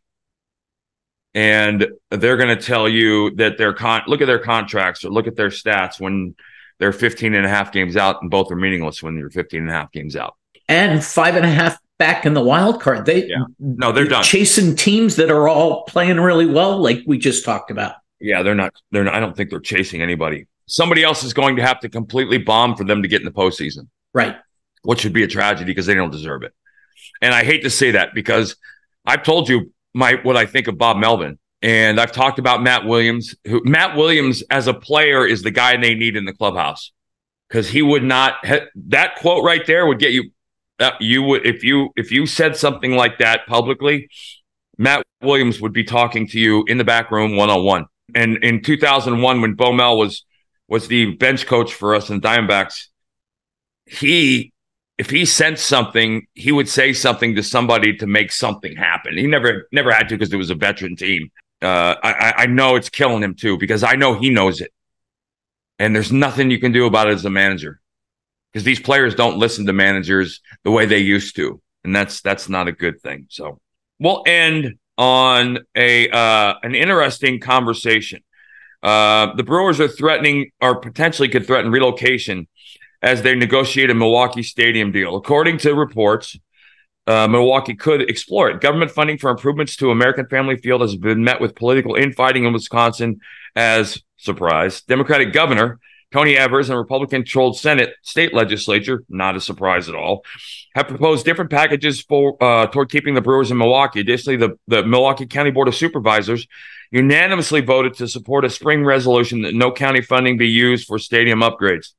And 1.35 1.87
they're 2.11 2.37
going 2.37 2.55
to 2.55 2.61
tell 2.61 2.87
you 2.87 3.31
that 3.35 3.57
their 3.57 3.73
con 3.73 4.03
look 4.07 4.21
at 4.21 4.27
their 4.27 4.39
contracts 4.39 5.03
or 5.03 5.09
look 5.09 5.27
at 5.27 5.35
their 5.35 5.49
stats 5.49 5.99
when 5.99 6.35
they're 6.79 6.93
15 6.93 7.33
and 7.33 7.45
a 7.45 7.49
half 7.49 7.71
games 7.71 7.95
out 7.95 8.21
and 8.21 8.29
both 8.29 8.51
are 8.51 8.55
meaningless 8.55 9.01
when 9.01 9.17
you're 9.17 9.29
15 9.29 9.61
and 9.61 9.69
a 9.69 9.73
half 9.73 9.91
games 9.91 10.15
out. 10.15 10.35
And 10.69 11.03
five 11.03 11.35
and 11.35 11.45
a 11.45 11.49
half 11.49 11.77
back 11.97 12.25
in 12.25 12.33
the 12.33 12.43
wild 12.43 12.81
card. 12.81 13.05
They 13.05 13.27
yeah. 13.27 13.45
no, 13.59 13.91
they're 13.91 14.05
done 14.05 14.23
chasing 14.23 14.75
teams 14.75 15.15
that 15.15 15.31
are 15.31 15.47
all 15.47 15.83
playing 15.85 16.19
really 16.19 16.45
well, 16.45 16.77
like 16.81 17.01
we 17.05 17.17
just 17.17 17.45
talked 17.45 17.71
about. 17.71 17.95
Yeah, 18.19 18.41
they're 18.43 18.55
not. 18.55 18.73
They're. 18.91 19.03
Not, 19.03 19.15
I 19.15 19.19
don't 19.19 19.35
think 19.35 19.49
they're 19.49 19.59
chasing 19.59 20.01
anybody. 20.01 20.47
Somebody 20.65 21.03
else 21.03 21.23
is 21.23 21.33
going 21.33 21.57
to 21.57 21.61
have 21.61 21.81
to 21.81 21.89
completely 21.89 22.37
bomb 22.37 22.75
for 22.75 22.85
them 22.85 23.01
to 23.01 23.07
get 23.07 23.21
in 23.21 23.25
the 23.25 23.31
postseason. 23.31 23.87
Right. 24.13 24.35
Which 24.83 25.01
should 25.01 25.13
be 25.13 25.23
a 25.23 25.27
tragedy 25.27 25.65
because 25.65 25.85
they 25.85 25.93
don't 25.93 26.11
deserve 26.11 26.43
it. 26.43 26.53
And 27.21 27.33
I 27.33 27.43
hate 27.43 27.63
to 27.63 27.69
say 27.69 27.91
that 27.91 28.13
because 28.13 28.55
I've 29.05 29.23
told 29.23 29.49
you 29.49 29.73
my 29.93 30.19
what 30.23 30.38
I 30.38 30.45
think 30.45 30.67
of 30.67 30.77
Bob 30.77 30.97
Melvin. 30.97 31.39
And 31.62 32.00
I've 32.00 32.12
talked 32.12 32.39
about 32.39 32.62
Matt 32.62 32.85
Williams, 32.85 33.35
who 33.45 33.62
Matt 33.63 33.95
Williams 33.95 34.43
as 34.50 34.67
a 34.67 34.73
player 34.73 35.25
is 35.25 35.43
the 35.43 35.51
guy 35.51 35.77
they 35.77 35.95
need 35.95 36.17
in 36.17 36.25
the 36.25 36.33
clubhouse 36.33 36.91
because 37.53 37.69
he 37.69 37.81
would 37.81 38.03
not 38.03 38.35
that 38.88 39.15
quote 39.17 39.43
right 39.43 39.65
there 39.67 39.85
would 39.85 40.00
get 40.00 40.12
you 40.12 40.31
that 40.79 41.00
you 41.01 41.21
would 41.21 41.45
if 41.45 41.63
you 41.63 41.89
if 41.95 42.12
you 42.12 42.25
said 42.25 42.57
something 42.57 42.93
like 42.93 43.19
that 43.19 43.45
publicly 43.47 44.09
matt 44.77 45.03
williams 45.21 45.62
would 45.62 45.73
be 45.73 45.83
talking 45.83 46.27
to 46.27 46.39
you 46.39 46.63
in 46.67 46.77
the 46.77 46.83
back 46.83 47.12
room 47.12 47.35
one-on-one 47.35 47.85
and 48.15 48.43
in 48.43 48.62
2001 48.62 49.41
when 49.41 49.53
bo 49.53 49.71
mel 49.71 49.97
was 49.97 50.25
was 50.67 50.88
the 50.88 51.15
bench 51.17 51.45
coach 51.45 51.73
for 51.73 51.93
us 51.93 52.09
in 52.09 52.19
diamondbacks 52.19 52.88
he 53.85 54.51
if 54.97 55.09
he 55.09 55.25
sensed 55.25 55.65
something 55.65 56.25
he 56.33 56.51
would 56.51 56.69
say 56.69 56.93
something 56.93 57.35
to 57.35 57.43
somebody 57.43 57.95
to 57.95 58.07
make 58.07 58.31
something 58.31 58.75
happen 58.75 59.17
he 59.17 59.27
never 59.27 59.67
never 59.71 59.91
had 59.91 60.07
to 60.09 60.15
because 60.15 60.31
it 60.31 60.38
was 60.38 60.50
a 60.50 60.55
veteran 60.55 60.95
team 60.95 61.29
uh, 61.62 61.95
I, 62.03 62.33
I 62.39 62.45
know 62.45 62.75
it's 62.75 62.89
killing 62.89 63.23
him 63.23 63.35
too 63.35 63.57
because 63.57 63.83
i 63.83 63.93
know 63.95 64.13
he 64.13 64.29
knows 64.29 64.62
it 64.62 64.71
and 65.79 65.95
there's 65.95 66.12
nothing 66.12 66.51
you 66.51 66.59
can 66.59 66.71
do 66.71 66.85
about 66.85 67.09
it 67.09 67.13
as 67.13 67.25
a 67.25 67.29
manager 67.29 67.79
because 68.53 68.63
these 68.63 68.79
players 68.79 69.15
don't 69.15 69.38
listen 69.38 69.65
to 69.65 69.73
managers 69.73 70.41
the 70.63 70.71
way 70.71 70.85
they 70.85 71.00
used 71.00 71.35
to, 71.38 71.62
and 71.83 71.95
that's 71.95 72.21
that's 72.21 72.47
not 72.50 72.67
a 72.67 72.71
good 72.71 73.01
thing. 73.01 73.25
So 73.29 73.59
we'll 74.00 74.23
end 74.25 74.77
on 74.97 75.59
a 75.75 76.09
uh, 76.09 76.55
an 76.62 76.75
interesting 76.75 77.39
conversation. 77.39 78.21
Uh, 78.83 79.33
the 79.35 79.43
Brewers 79.43 79.79
are 79.79 79.88
threatening, 79.88 80.51
or 80.62 80.75
potentially 80.75 81.29
could 81.29 81.47
threaten 81.47 81.71
relocation 81.71 82.47
as 83.03 83.22
they 83.22 83.36
negotiate 83.36 83.89
a 83.89 83.93
Milwaukee 83.93 84.41
Stadium 84.41 84.91
deal. 84.91 85.15
According 85.15 85.60
to 85.60 85.75
reports, 85.75 86.39
uh, 87.05 87.27
Milwaukee 87.27 87.75
could 87.75 88.10
explore 88.10 88.50
it. 88.50 88.62
Government 88.62 88.89
funding 88.89 89.17
for 89.17 89.29
improvements 89.29 89.75
to 89.75 89.91
American 89.91 90.25
Family 90.27 90.55
Field 90.55 90.81
has 90.81 90.95
been 90.95 91.24
met 91.24 91.41
with 91.41 91.53
political 91.53 91.95
infighting 91.95 92.45
in 92.45 92.53
Wisconsin 92.53 93.19
as 93.55 94.01
surprise. 94.17 94.81
Democratic 94.81 95.33
governor 95.33 95.79
Tony 96.13 96.38
Evers 96.38 96.69
and 96.69 96.77
Republican 96.77 97.24
controlled 97.24 97.57
Senate 97.57 97.95
state 98.03 98.36
legislature, 98.36 99.03
not 99.10 99.36
a 99.36 99.41
surprise 99.41 99.89
at 99.89 99.95
all, 99.95 100.24
have 100.75 100.88
proposed 100.88 101.25
different 101.25 101.50
packages 101.50 102.01
for 102.01 102.38
uh, 102.41 102.67
toward 102.67 102.91
keeping 102.91 103.15
the 103.15 103.22
Brewers 103.22 103.50
in 103.50 103.57
Milwaukee. 103.57 104.00
Additionally, 104.00 104.38
the, 104.38 104.51
the 104.67 104.86
Milwaukee 104.86 105.25
County 105.25 105.50
Board 105.50 105.67
of 105.67 105.75
Supervisors 105.75 106.48
unanimously 106.91 107.62
voted 107.62 107.95
to 107.95 108.07
support 108.07 108.45
a 108.45 108.50
spring 108.50 108.86
resolution 108.86 109.41
that 109.41 109.55
no 109.55 109.72
county 109.72 110.01
funding 110.01 110.38
be 110.38 110.48
used 110.48 110.86
for 110.86 111.00
stadium 111.00 111.39
upgrades. 111.39 111.93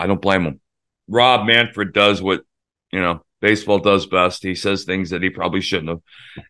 I 0.00 0.06
don't 0.06 0.20
blame 0.20 0.44
him. 0.44 0.60
Rob 1.08 1.46
Manfred 1.46 1.92
does 1.92 2.22
what, 2.22 2.42
you 2.90 3.00
know, 3.00 3.22
baseball 3.40 3.78
does 3.78 4.06
best. 4.06 4.42
He 4.42 4.54
says 4.54 4.84
things 4.84 5.10
that 5.10 5.22
he 5.22 5.28
probably 5.28 5.60
shouldn't 5.60 5.90
have. 5.90 6.00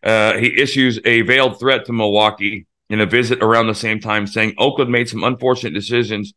Uh, 0.01 0.39
he 0.39 0.59
issues 0.59 0.99
a 1.03 1.21
veiled 1.21 1.59
threat 1.59 1.85
to 1.85 1.93
Milwaukee 1.93 2.65
in 2.89 3.01
a 3.01 3.05
visit 3.05 3.43
around 3.43 3.67
the 3.67 3.75
same 3.75 3.99
time, 3.99 4.25
saying 4.25 4.53
Oakland 4.57 4.91
made 4.91 5.09
some 5.09 5.23
unfortunate 5.23 5.73
decisions 5.73 6.33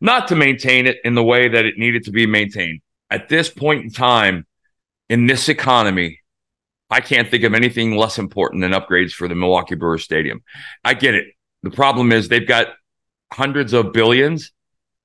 not 0.00 0.28
to 0.28 0.36
maintain 0.36 0.86
it 0.86 0.98
in 1.04 1.14
the 1.14 1.22
way 1.22 1.48
that 1.48 1.66
it 1.66 1.78
needed 1.78 2.04
to 2.04 2.10
be 2.10 2.26
maintained. 2.26 2.80
At 3.10 3.28
this 3.28 3.50
point 3.50 3.84
in 3.84 3.90
time, 3.90 4.46
in 5.08 5.26
this 5.26 5.48
economy, 5.48 6.20
I 6.90 7.00
can't 7.00 7.30
think 7.30 7.44
of 7.44 7.54
anything 7.54 7.96
less 7.96 8.18
important 8.18 8.62
than 8.62 8.72
upgrades 8.72 9.12
for 9.12 9.28
the 9.28 9.34
Milwaukee 9.34 9.74
Brewers 9.74 10.02
Stadium. 10.02 10.42
I 10.82 10.94
get 10.94 11.14
it. 11.14 11.26
The 11.62 11.70
problem 11.70 12.12
is 12.12 12.28
they've 12.28 12.46
got 12.46 12.68
hundreds 13.32 13.72
of 13.72 13.92
billions 13.92 14.52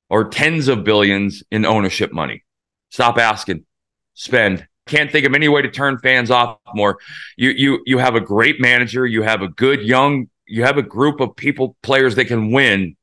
or 0.09 0.29
tens 0.29 0.67
of 0.67 0.83
billions 0.83 1.43
in 1.51 1.65
ownership 1.65 2.11
money. 2.11 2.43
Stop 2.89 3.17
asking, 3.17 3.65
spend. 4.13 4.67
Can't 4.87 5.11
think 5.11 5.25
of 5.25 5.35
any 5.35 5.47
way 5.47 5.61
to 5.61 5.69
turn 5.69 5.99
fans 5.99 6.31
off 6.31 6.57
more. 6.73 6.97
You 7.37 7.51
you 7.51 7.83
you 7.85 7.97
have 7.99 8.15
a 8.15 8.21
great 8.21 8.59
manager. 8.59 9.05
You 9.05 9.21
have 9.21 9.41
a 9.43 9.47
good 9.47 9.81
young. 9.81 10.29
You 10.47 10.63
have 10.63 10.77
a 10.77 10.81
group 10.81 11.19
of 11.19 11.35
people, 11.35 11.77
players 11.83 12.15
that 12.15 12.25
can 12.25 12.51
win 12.51 12.95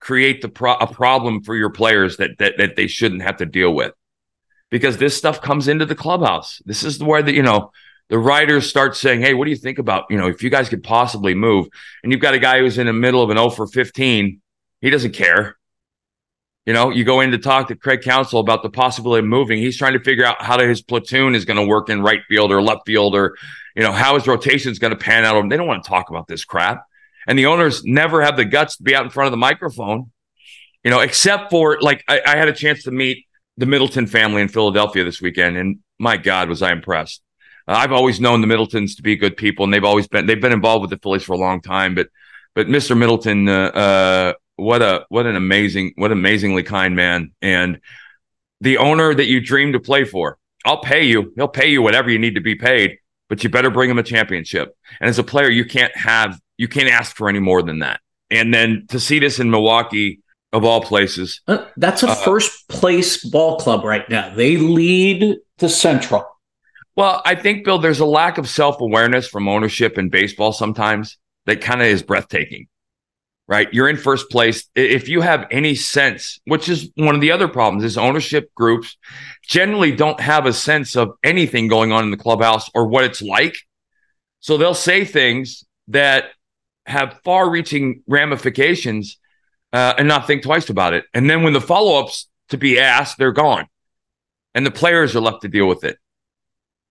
create 0.00 0.42
the 0.42 0.48
pro- 0.48 0.76
a 0.76 0.86
problem 0.86 1.42
for 1.42 1.56
your 1.56 1.70
players 1.70 2.16
that, 2.18 2.38
that 2.38 2.54
that 2.58 2.76
they 2.76 2.86
shouldn't 2.86 3.22
have 3.22 3.36
to 3.38 3.46
deal 3.46 3.74
with 3.74 3.92
because 4.70 4.96
this 4.96 5.16
stuff 5.16 5.40
comes 5.40 5.68
into 5.68 5.84
the 5.84 5.94
clubhouse 5.94 6.62
this 6.64 6.84
is 6.84 7.02
where 7.02 7.22
the 7.22 7.34
you 7.34 7.42
know 7.42 7.72
the 8.08 8.18
writers 8.18 8.68
start 8.68 8.96
saying 8.96 9.20
hey 9.20 9.34
what 9.34 9.44
do 9.44 9.50
you 9.50 9.56
think 9.56 9.78
about 9.78 10.04
you 10.08 10.16
know 10.16 10.28
if 10.28 10.42
you 10.42 10.50
guys 10.50 10.68
could 10.68 10.84
possibly 10.84 11.34
move 11.34 11.66
and 12.02 12.12
you've 12.12 12.20
got 12.20 12.34
a 12.34 12.38
guy 12.38 12.60
who's 12.60 12.78
in 12.78 12.86
the 12.86 12.92
middle 12.92 13.22
of 13.22 13.30
an 13.30 13.36
0 13.36 13.50
for 13.50 13.66
15 13.66 14.40
he 14.80 14.90
doesn't 14.90 15.12
care 15.12 15.56
You 16.68 16.74
know, 16.74 16.90
you 16.90 17.02
go 17.02 17.22
in 17.22 17.30
to 17.30 17.38
talk 17.38 17.68
to 17.68 17.74
Craig 17.74 18.02
Counsell 18.02 18.40
about 18.40 18.62
the 18.62 18.68
possibility 18.68 19.20
of 19.20 19.24
moving. 19.24 19.56
He's 19.56 19.78
trying 19.78 19.94
to 19.94 20.00
figure 20.00 20.26
out 20.26 20.42
how 20.42 20.58
his 20.58 20.82
platoon 20.82 21.34
is 21.34 21.46
going 21.46 21.56
to 21.56 21.64
work 21.64 21.88
in 21.88 22.02
right 22.02 22.20
field 22.28 22.52
or 22.52 22.60
left 22.60 22.82
field 22.84 23.14
or, 23.14 23.38
you 23.74 23.82
know, 23.82 23.90
how 23.90 24.16
his 24.16 24.26
rotation 24.26 24.70
is 24.70 24.78
going 24.78 24.90
to 24.90 24.98
pan 24.98 25.24
out. 25.24 25.48
They 25.48 25.56
don't 25.56 25.66
want 25.66 25.82
to 25.82 25.88
talk 25.88 26.10
about 26.10 26.28
this 26.28 26.44
crap. 26.44 26.84
And 27.26 27.38
the 27.38 27.46
owners 27.46 27.84
never 27.84 28.20
have 28.20 28.36
the 28.36 28.44
guts 28.44 28.76
to 28.76 28.82
be 28.82 28.94
out 28.94 29.02
in 29.02 29.08
front 29.08 29.28
of 29.28 29.30
the 29.30 29.38
microphone, 29.38 30.10
you 30.84 30.90
know, 30.90 31.00
except 31.00 31.48
for 31.48 31.80
like 31.80 32.04
I, 32.06 32.20
I 32.26 32.36
had 32.36 32.48
a 32.48 32.52
chance 32.52 32.82
to 32.82 32.90
meet 32.90 33.24
the 33.56 33.64
Middleton 33.64 34.06
family 34.06 34.42
in 34.42 34.48
Philadelphia 34.48 35.04
this 35.04 35.22
weekend. 35.22 35.56
And 35.56 35.78
my 35.98 36.18
God, 36.18 36.50
was 36.50 36.60
I 36.60 36.72
impressed. 36.72 37.22
Uh, 37.66 37.76
I've 37.76 37.92
always 37.92 38.20
known 38.20 38.42
the 38.42 38.46
Middletons 38.46 38.96
to 38.96 39.02
be 39.02 39.16
good 39.16 39.38
people 39.38 39.64
and 39.64 39.72
they've 39.72 39.84
always 39.84 40.06
been, 40.06 40.26
they've 40.26 40.38
been 40.38 40.52
involved 40.52 40.82
with 40.82 40.90
the 40.90 40.98
Phillies 40.98 41.24
for 41.24 41.32
a 41.32 41.38
long 41.38 41.62
time. 41.62 41.94
But, 41.94 42.08
but 42.54 42.66
Mr. 42.66 42.94
Middleton, 42.94 43.48
uh, 43.48 43.52
uh 43.52 44.32
what 44.58 44.82
a 44.82 45.06
what 45.08 45.26
an 45.26 45.36
amazing 45.36 45.92
what 45.96 46.12
amazingly 46.12 46.62
kind 46.62 46.94
man 46.94 47.32
and 47.40 47.80
the 48.60 48.78
owner 48.78 49.14
that 49.14 49.26
you 49.26 49.40
dream 49.40 49.72
to 49.72 49.80
play 49.80 50.04
for. 50.04 50.38
I'll 50.64 50.80
pay 50.82 51.04
you. 51.04 51.32
He'll 51.36 51.48
pay 51.48 51.70
you 51.70 51.80
whatever 51.80 52.10
you 52.10 52.18
need 52.18 52.34
to 52.34 52.40
be 52.40 52.56
paid 52.56 52.98
but 53.28 53.44
you 53.44 53.50
better 53.50 53.70
bring 53.70 53.90
him 53.90 53.98
a 53.98 54.02
championship. 54.02 54.76
And 55.00 55.08
as 55.08 55.18
a 55.18 55.24
player 55.24 55.50
you 55.50 55.64
can't 55.64 55.94
have 55.96 56.40
you 56.56 56.68
can't 56.68 56.88
ask 56.88 57.14
for 57.16 57.28
any 57.28 57.38
more 57.38 57.62
than 57.62 57.80
that. 57.80 58.00
And 58.30 58.52
then 58.52 58.86
to 58.88 58.98
see 58.98 59.18
this 59.18 59.38
in 59.38 59.50
milwaukee 59.50 60.20
of 60.52 60.64
all 60.64 60.80
places 60.80 61.42
uh, 61.46 61.66
that's 61.76 62.02
a 62.02 62.08
uh, 62.08 62.14
first 62.14 62.68
place 62.68 63.22
ball 63.24 63.58
club 63.58 63.84
right 63.84 64.08
now. 64.08 64.34
They 64.34 64.56
lead 64.56 65.36
the 65.58 65.68
central. 65.68 66.26
Well 66.96 67.22
i 67.24 67.34
think 67.34 67.64
bill 67.64 67.78
there's 67.78 68.00
a 68.00 68.06
lack 68.06 68.38
of 68.38 68.48
self-awareness 68.48 69.28
from 69.28 69.46
ownership 69.46 69.98
in 69.98 70.08
baseball 70.08 70.52
sometimes 70.52 71.18
that 71.46 71.60
kind 71.60 71.80
of 71.80 71.86
is 71.86 72.02
breathtaking 72.02 72.66
right? 73.48 73.72
You're 73.72 73.88
in 73.88 73.96
first 73.96 74.30
place. 74.30 74.68
If 74.74 75.08
you 75.08 75.22
have 75.22 75.46
any 75.50 75.74
sense, 75.74 76.38
which 76.44 76.68
is 76.68 76.90
one 76.96 77.14
of 77.14 77.22
the 77.22 77.32
other 77.32 77.48
problems, 77.48 77.82
is 77.82 77.96
ownership 77.96 78.54
groups 78.54 78.96
generally 79.42 79.90
don't 79.90 80.20
have 80.20 80.44
a 80.44 80.52
sense 80.52 80.94
of 80.94 81.14
anything 81.24 81.66
going 81.66 81.90
on 81.90 82.04
in 82.04 82.10
the 82.10 82.18
clubhouse 82.18 82.70
or 82.74 82.86
what 82.86 83.04
it's 83.04 83.22
like. 83.22 83.56
So 84.40 84.58
they'll 84.58 84.74
say 84.74 85.04
things 85.04 85.64
that 85.88 86.26
have 86.86 87.20
far 87.24 87.48
reaching 87.50 88.02
ramifications 88.06 89.18
uh, 89.72 89.94
and 89.98 90.06
not 90.06 90.26
think 90.26 90.42
twice 90.42 90.68
about 90.68 90.92
it. 90.92 91.06
And 91.14 91.28
then 91.28 91.42
when 91.42 91.54
the 91.54 91.60
follow 91.60 92.00
ups 92.00 92.28
to 92.50 92.58
be 92.58 92.78
asked, 92.78 93.16
they're 93.18 93.32
gone. 93.32 93.66
And 94.54 94.64
the 94.64 94.70
players 94.70 95.16
are 95.16 95.20
left 95.20 95.42
to 95.42 95.48
deal 95.48 95.66
with 95.66 95.84
it. 95.84 95.98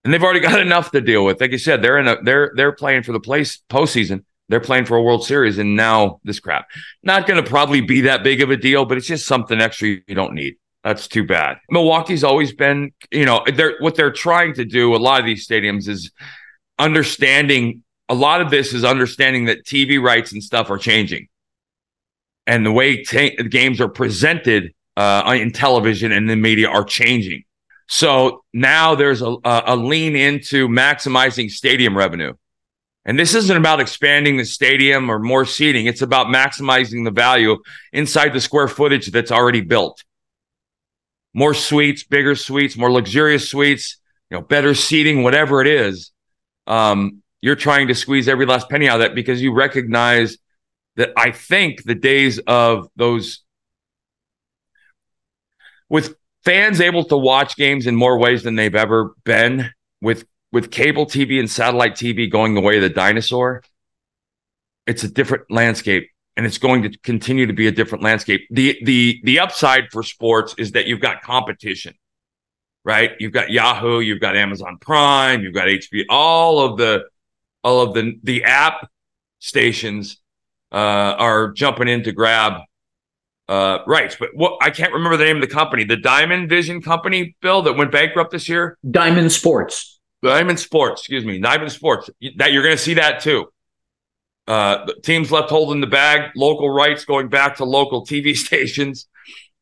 And 0.04 0.14
they've 0.14 0.24
already 0.24 0.40
got 0.40 0.60
enough 0.68 0.92
to 0.92 1.02
deal 1.02 1.24
with. 1.24 1.40
Like 1.40 1.52
you 1.52 1.58
said, 1.60 1.84
they're 1.84 2.00
in 2.00 2.08
a 2.08 2.22
they're 2.24 2.52
they're 2.56 2.72
playing 2.72 3.04
for 3.04 3.12
the 3.12 3.20
place 3.20 3.62
postseason 3.70 4.24
they're 4.50 4.60
playing 4.60 4.86
for 4.86 4.98
a 4.98 5.02
World 5.02 5.26
Series, 5.26 5.58
and 5.58 5.76
now 5.76 6.20
this 6.24 6.40
crap. 6.40 6.68
Not 7.04 7.28
going 7.28 7.44
to 7.44 7.50
probably 7.50 7.82
be 7.82 8.02
that 8.02 8.24
big 8.24 8.42
of 8.42 8.50
a 8.50 8.58
deal, 8.58 8.86
but 8.86 8.98
it's 8.98 9.08
just 9.08 9.28
something 9.28 9.60
extra 9.60 9.90
you 9.90 10.16
don't 10.16 10.34
need. 10.34 10.56
That's 10.84 11.08
too 11.08 11.26
bad. 11.26 11.58
Milwaukee's 11.70 12.24
always 12.24 12.54
been, 12.54 12.94
you 13.12 13.26
know, 13.26 13.44
they're 13.54 13.76
what 13.80 13.96
they're 13.96 14.12
trying 14.12 14.54
to 14.54 14.66
do. 14.66 14.96
A 14.96 14.98
lot 14.98 15.20
of 15.20 15.26
these 15.26 15.46
stadiums 15.48 15.88
is 15.88 16.12
understanding. 16.80 17.84
A 18.10 18.16
lot 18.16 18.40
of 18.42 18.50
this 18.50 18.74
is 18.74 18.86
understanding 18.86 19.46
that 19.46 19.66
TV 19.66 20.02
rights 20.02 20.32
and 20.32 20.42
stuff 20.42 20.70
are 20.70 20.78
changing, 20.78 21.28
and 22.46 22.66
the 22.66 22.72
way 22.72 23.04
t- 23.04 23.36
games 23.36 23.82
are 23.82 23.90
presented 23.90 24.74
uh, 24.96 25.36
in 25.40 25.52
television 25.52 26.12
and 26.12 26.30
the 26.30 26.36
media 26.36 26.70
are 26.70 26.84
changing. 26.84 27.44
So 27.88 28.44
now 28.54 28.96
there's 28.96 29.22
a, 29.22 29.36
a 29.44 29.76
lean 29.76 30.16
into 30.16 30.68
maximizing 30.68 31.50
stadium 31.50 31.98
revenue. 31.98 32.34
And 33.08 33.18
this 33.18 33.34
isn't 33.34 33.56
about 33.56 33.80
expanding 33.80 34.36
the 34.36 34.44
stadium 34.44 35.10
or 35.10 35.18
more 35.18 35.46
seating. 35.46 35.88
It's 35.88 36.02
about 36.02 36.28
maximizing 36.28 37.06
the 37.06 37.12
value 37.12 37.58
inside 37.94 38.34
the 38.34 38.42
square 38.42 38.68
footage 38.68 39.08
that's 39.08 39.32
already 39.32 39.62
built. 39.62 40.04
More 41.34 41.54
suites, 41.54 42.04
bigger 42.04 42.36
suites, 42.36 42.76
more 42.76 42.92
luxurious 42.92 43.50
suites, 43.50 43.98
you 44.30 44.38
know, 44.38 44.44
better 44.44 44.76
seating, 44.76 45.24
whatever 45.24 45.62
it 45.62 45.68
is. 45.68 46.12
Um, 46.68 47.24
you're 47.42 47.56
trying 47.56 47.88
to 47.88 47.96
squeeze 47.96 48.28
every 48.28 48.46
last 48.46 48.70
penny 48.70 48.90
out 48.90 48.96
of 48.96 49.08
that 49.08 49.16
because 49.16 49.42
you 49.42 49.54
recognize 49.54 50.38
that 50.98 51.12
I 51.16 51.32
think 51.32 51.84
the 51.84 51.96
days 51.96 52.40
of 52.40 52.90
those 52.98 53.44
with 55.88 56.16
fans 56.44 56.82
able 56.82 57.06
to 57.06 57.16
watch 57.16 57.56
games 57.56 57.88
in 57.88 57.96
more 57.96 58.18
ways 58.18 58.44
than 58.44 58.56
they've 58.56 58.76
ever 58.76 59.14
been 59.24 59.70
with 60.02 60.26
with 60.52 60.72
cable 60.72 61.06
TV 61.06 61.40
and 61.40 61.50
satellite 61.50 61.96
TV 61.96 62.30
going 62.32 62.54
the 62.54 62.62
way 62.62 62.78
of 62.78 62.82
the 62.82 62.90
dinosaur, 62.90 63.64
it's 64.86 65.04
a 65.04 65.08
different 65.08 65.52
landscape 65.52 66.10
and 66.38 66.46
it's 66.46 66.60
going 66.60 66.84
to 66.84 66.98
continue 67.00 67.48
to 67.48 67.54
be 67.54 67.68
a 67.68 67.72
different 67.72 68.04
landscape. 68.04 68.48
The 68.52 68.78
the 68.84 69.20
the 69.24 69.40
upside 69.40 69.90
for 69.92 70.04
sports 70.04 70.56
is 70.58 70.74
that 70.74 70.86
you've 70.86 71.02
got 71.02 71.22
competition. 71.22 71.96
Right? 72.86 73.12
You've 73.20 73.34
got 73.34 73.50
Yahoo, 73.50 74.00
you've 74.00 74.22
got 74.22 74.38
Amazon 74.38 74.78
Prime, 74.80 75.42
you've 75.42 75.54
got 75.54 75.68
HBO, 75.68 76.04
all 76.10 76.62
of 76.62 76.78
the 76.78 77.04
all 77.64 77.82
of 77.82 77.94
the 77.94 78.14
the 78.24 78.46
app 78.46 78.90
stations 79.40 80.22
uh, 80.72 80.76
are 81.18 81.52
jumping 81.52 81.90
in 81.90 82.04
to 82.04 82.12
grab 82.14 82.62
uh, 83.50 83.80
rights. 83.88 84.16
But 84.18 84.30
what 84.34 84.58
I 84.62 84.70
can't 84.70 84.94
remember 84.94 85.18
the 85.18 85.26
name 85.26 85.38
of 85.38 85.42
the 85.42 85.54
company, 85.54 85.84
the 85.84 85.98
Diamond 85.98 86.50
Vision 86.50 86.82
company, 86.82 87.36
Bill, 87.42 87.62
that 87.64 87.74
went 87.74 87.92
bankrupt 87.92 88.32
this 88.32 88.48
year. 88.48 88.78
Diamond 88.90 89.32
Sports. 89.32 89.97
Diamond 90.24 90.60
Sports, 90.60 91.02
excuse 91.02 91.26
me, 91.26 91.40
Diamond 91.40 91.72
Sports. 91.72 92.10
That 92.38 92.52
you're 92.52 92.64
going 92.64 92.76
to 92.76 92.82
see 92.82 92.96
that 92.96 93.22
too. 93.22 93.48
Uh, 94.48 94.88
teams 95.04 95.32
left 95.32 95.50
holding 95.50 95.82
the 95.82 95.88
bag, 95.88 96.32
local 96.36 96.70
rights 96.70 97.06
going 97.06 97.28
back 97.28 97.58
to 97.58 97.66
local 97.66 98.06
TV 98.06 98.36
stations, 98.46 99.08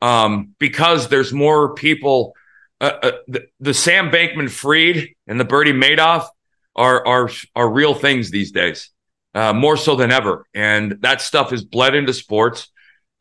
um, 0.02 0.54
because 0.60 1.08
there's 1.10 1.34
more 1.34 1.74
people. 1.74 2.34
Uh, 2.82 2.91
uh, 3.02 3.12
the, 3.28 3.48
the, 3.62 3.74
Sam 3.74 4.12
Bankman 4.12 4.50
Fried 4.50 5.08
and 5.28 5.39
the 5.39 5.46
Bernie 5.46 5.72
Madoff 5.72 6.28
are 6.76 7.06
are 7.08 7.30
are 7.56 7.70
real 7.70 7.94
things 7.94 8.32
these 8.32 8.52
days, 8.52 8.91
uh, 9.34 9.54
more 9.54 9.78
so 9.78 9.96
than 9.96 10.12
ever. 10.12 10.46
And 10.54 10.98
that 11.02 11.22
stuff 11.22 11.54
is 11.54 11.63
bled 11.63 11.96
into 11.96 12.13
sports. 12.13 12.70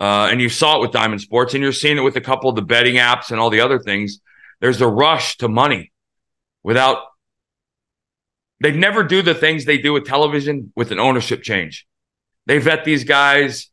Uh, 0.01 0.29
and 0.31 0.40
you 0.40 0.49
saw 0.49 0.77
it 0.77 0.81
with 0.81 0.90
Diamond 0.90 1.20
Sports, 1.20 1.55
and 1.55 1.62
you're 1.62 1.73
seeing 1.73 1.97
it 1.97 2.03
with 2.03 2.16
a 2.16 2.20
couple 2.20 2.51
of 2.51 2.57
the 2.57 2.62
betting 2.62 2.97
apps 2.97 3.31
and 3.31 3.40
all 3.40 3.49
the 3.49 3.61
other 3.61 3.79
things. 3.79 4.20
There's 4.61 4.81
a 4.81 4.88
rush 4.88 5.37
to 5.38 5.49
money 5.49 5.92
without 6.64 6.99
they 8.61 8.73
never 8.73 9.03
do 9.03 9.23
the 9.23 9.35
things 9.35 9.64
they 9.64 9.79
do 9.79 9.93
with 9.93 10.07
television 10.07 10.73
with 10.77 10.93
an 10.93 11.01
ownership 11.01 11.43
change. 11.43 11.87
They 12.47 12.59
vet 12.59 12.85
these 12.85 13.05
guys 13.05 13.71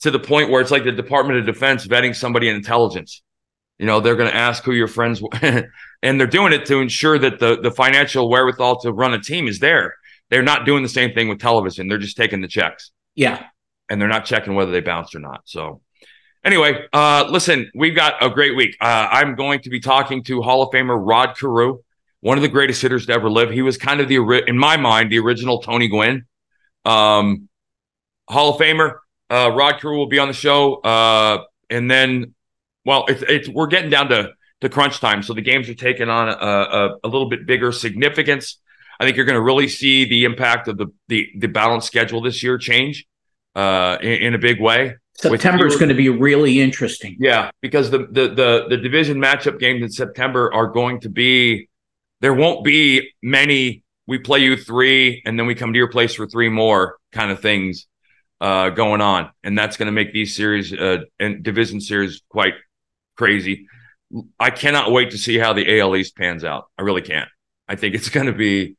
to 0.00 0.10
the 0.10 0.18
point 0.18 0.50
where 0.50 0.60
it's 0.60 0.70
like 0.70 0.84
the 0.84 0.92
Department 0.92 1.38
of 1.38 1.46
Defense 1.46 1.86
vetting 1.86 2.14
somebody 2.14 2.48
in 2.48 2.56
intelligence. 2.56 3.22
You 3.78 3.86
know, 3.86 4.00
they're 4.00 4.16
going 4.16 4.30
to 4.30 4.36
ask 4.36 4.64
who 4.64 4.72
your 4.72 4.88
friends 4.88 5.22
were 5.22 5.30
and 6.02 6.20
they're 6.20 6.26
doing 6.26 6.52
it 6.52 6.66
to 6.66 6.78
ensure 6.78 7.18
that 7.18 7.38
the 7.38 7.60
the 7.60 7.70
financial 7.70 8.28
wherewithal 8.28 8.80
to 8.80 8.92
run 8.92 9.14
a 9.14 9.20
team 9.20 9.46
is 9.46 9.60
there. 9.60 9.94
They're 10.30 10.42
not 10.42 10.66
doing 10.66 10.82
the 10.82 10.88
same 10.88 11.14
thing 11.14 11.28
with 11.28 11.40
television. 11.40 11.88
They're 11.88 11.98
just 11.98 12.16
taking 12.16 12.40
the 12.40 12.48
checks. 12.48 12.90
Yeah. 13.14 13.46
And 13.88 14.00
they're 14.00 14.08
not 14.08 14.26
checking 14.26 14.54
whether 14.54 14.70
they 14.70 14.80
bounced 14.80 15.14
or 15.14 15.20
not. 15.20 15.42
So 15.44 15.80
anyway, 16.44 16.86
uh, 16.92 17.26
listen, 17.30 17.70
we've 17.74 17.94
got 17.94 18.22
a 18.22 18.28
great 18.28 18.56
week. 18.56 18.76
Uh, 18.80 19.08
I'm 19.10 19.36
going 19.36 19.60
to 19.60 19.70
be 19.70 19.80
talking 19.80 20.22
to 20.24 20.42
Hall 20.42 20.62
of 20.62 20.70
Famer 20.70 20.98
Rod 21.00 21.36
Carew 21.38 21.80
one 22.20 22.38
of 22.38 22.42
the 22.42 22.48
greatest 22.48 22.82
hitters 22.82 23.06
to 23.06 23.12
ever 23.12 23.30
live. 23.30 23.50
He 23.50 23.62
was 23.62 23.76
kind 23.76 24.00
of 24.00 24.08
the, 24.08 24.44
in 24.46 24.58
my 24.58 24.76
mind, 24.76 25.12
the 25.12 25.18
original 25.18 25.60
Tony 25.60 25.88
Gwynn. 25.88 26.26
Um, 26.84 27.48
Hall 28.28 28.54
of 28.54 28.60
Famer. 28.60 28.98
Uh, 29.30 29.52
Rod 29.54 29.80
Carew 29.80 29.96
will 29.96 30.08
be 30.08 30.18
on 30.18 30.28
the 30.28 30.34
show. 30.34 30.76
Uh, 30.76 31.44
and 31.70 31.90
then, 31.90 32.34
well, 32.84 33.04
it's, 33.08 33.22
it's, 33.22 33.48
we're 33.48 33.66
getting 33.66 33.90
down 33.90 34.08
to, 34.08 34.32
to 34.60 34.68
crunch 34.68 35.00
time. 35.00 35.22
So 35.22 35.34
the 35.34 35.42
games 35.42 35.68
are 35.68 35.74
taking 35.74 36.08
on 36.08 36.28
a, 36.28 36.32
a, 36.32 36.96
a 37.04 37.08
little 37.08 37.28
bit 37.28 37.46
bigger 37.46 37.72
significance. 37.72 38.60
I 38.98 39.04
think 39.04 39.16
you're 39.16 39.26
going 39.26 39.36
to 39.38 39.42
really 39.42 39.68
see 39.68 40.04
the 40.04 40.24
impact 40.24 40.66
of 40.66 40.76
the, 40.76 40.86
the, 41.08 41.28
the 41.38 41.46
balance 41.46 41.86
schedule 41.86 42.20
this 42.20 42.42
year 42.42 42.58
change 42.58 43.06
uh, 43.54 43.98
in, 44.00 44.12
in 44.12 44.34
a 44.34 44.38
big 44.38 44.60
way. 44.60 44.96
September 45.14 45.66
is 45.66 45.74
going 45.74 45.88
to 45.88 45.96
be 45.96 46.08
really 46.08 46.60
interesting. 46.60 47.16
Yeah, 47.18 47.50
because 47.60 47.90
the, 47.90 48.06
the 48.10 48.28
the 48.28 48.66
the 48.68 48.76
division 48.76 49.18
matchup 49.18 49.58
games 49.58 49.82
in 49.82 49.90
September 49.90 50.54
are 50.54 50.68
going 50.68 51.00
to 51.00 51.08
be 51.08 51.67
there 52.20 52.34
won't 52.34 52.64
be 52.64 53.10
many 53.22 53.82
we 54.08 54.18
play 54.18 54.38
you 54.40 54.56
three 54.56 55.22
and 55.26 55.38
then 55.38 55.46
we 55.46 55.54
come 55.54 55.72
to 55.74 55.76
your 55.76 55.90
place 55.90 56.14
for 56.14 56.26
three 56.26 56.48
more 56.48 56.96
kind 57.12 57.30
of 57.30 57.40
things 57.40 57.86
uh, 58.40 58.70
going 58.70 59.00
on. 59.00 59.30
And 59.44 59.56
that's 59.56 59.76
going 59.76 59.86
to 59.86 59.92
make 59.92 60.12
these 60.12 60.34
series 60.34 60.72
uh, 60.72 61.02
and 61.20 61.42
division 61.42 61.80
series 61.80 62.22
quite 62.28 62.54
crazy. 63.16 63.66
I 64.40 64.50
cannot 64.50 64.92
wait 64.92 65.10
to 65.10 65.18
see 65.18 65.38
how 65.38 65.52
the 65.52 65.78
al 65.78 65.94
east 65.94 66.16
pans 66.16 66.42
out. 66.42 66.70
I 66.78 66.82
really 66.82 67.02
can't. 67.02 67.28
I 67.68 67.76
think 67.76 67.94
it's 67.94 68.08
going 68.08 68.26
to 68.26 68.32
be 68.32 68.76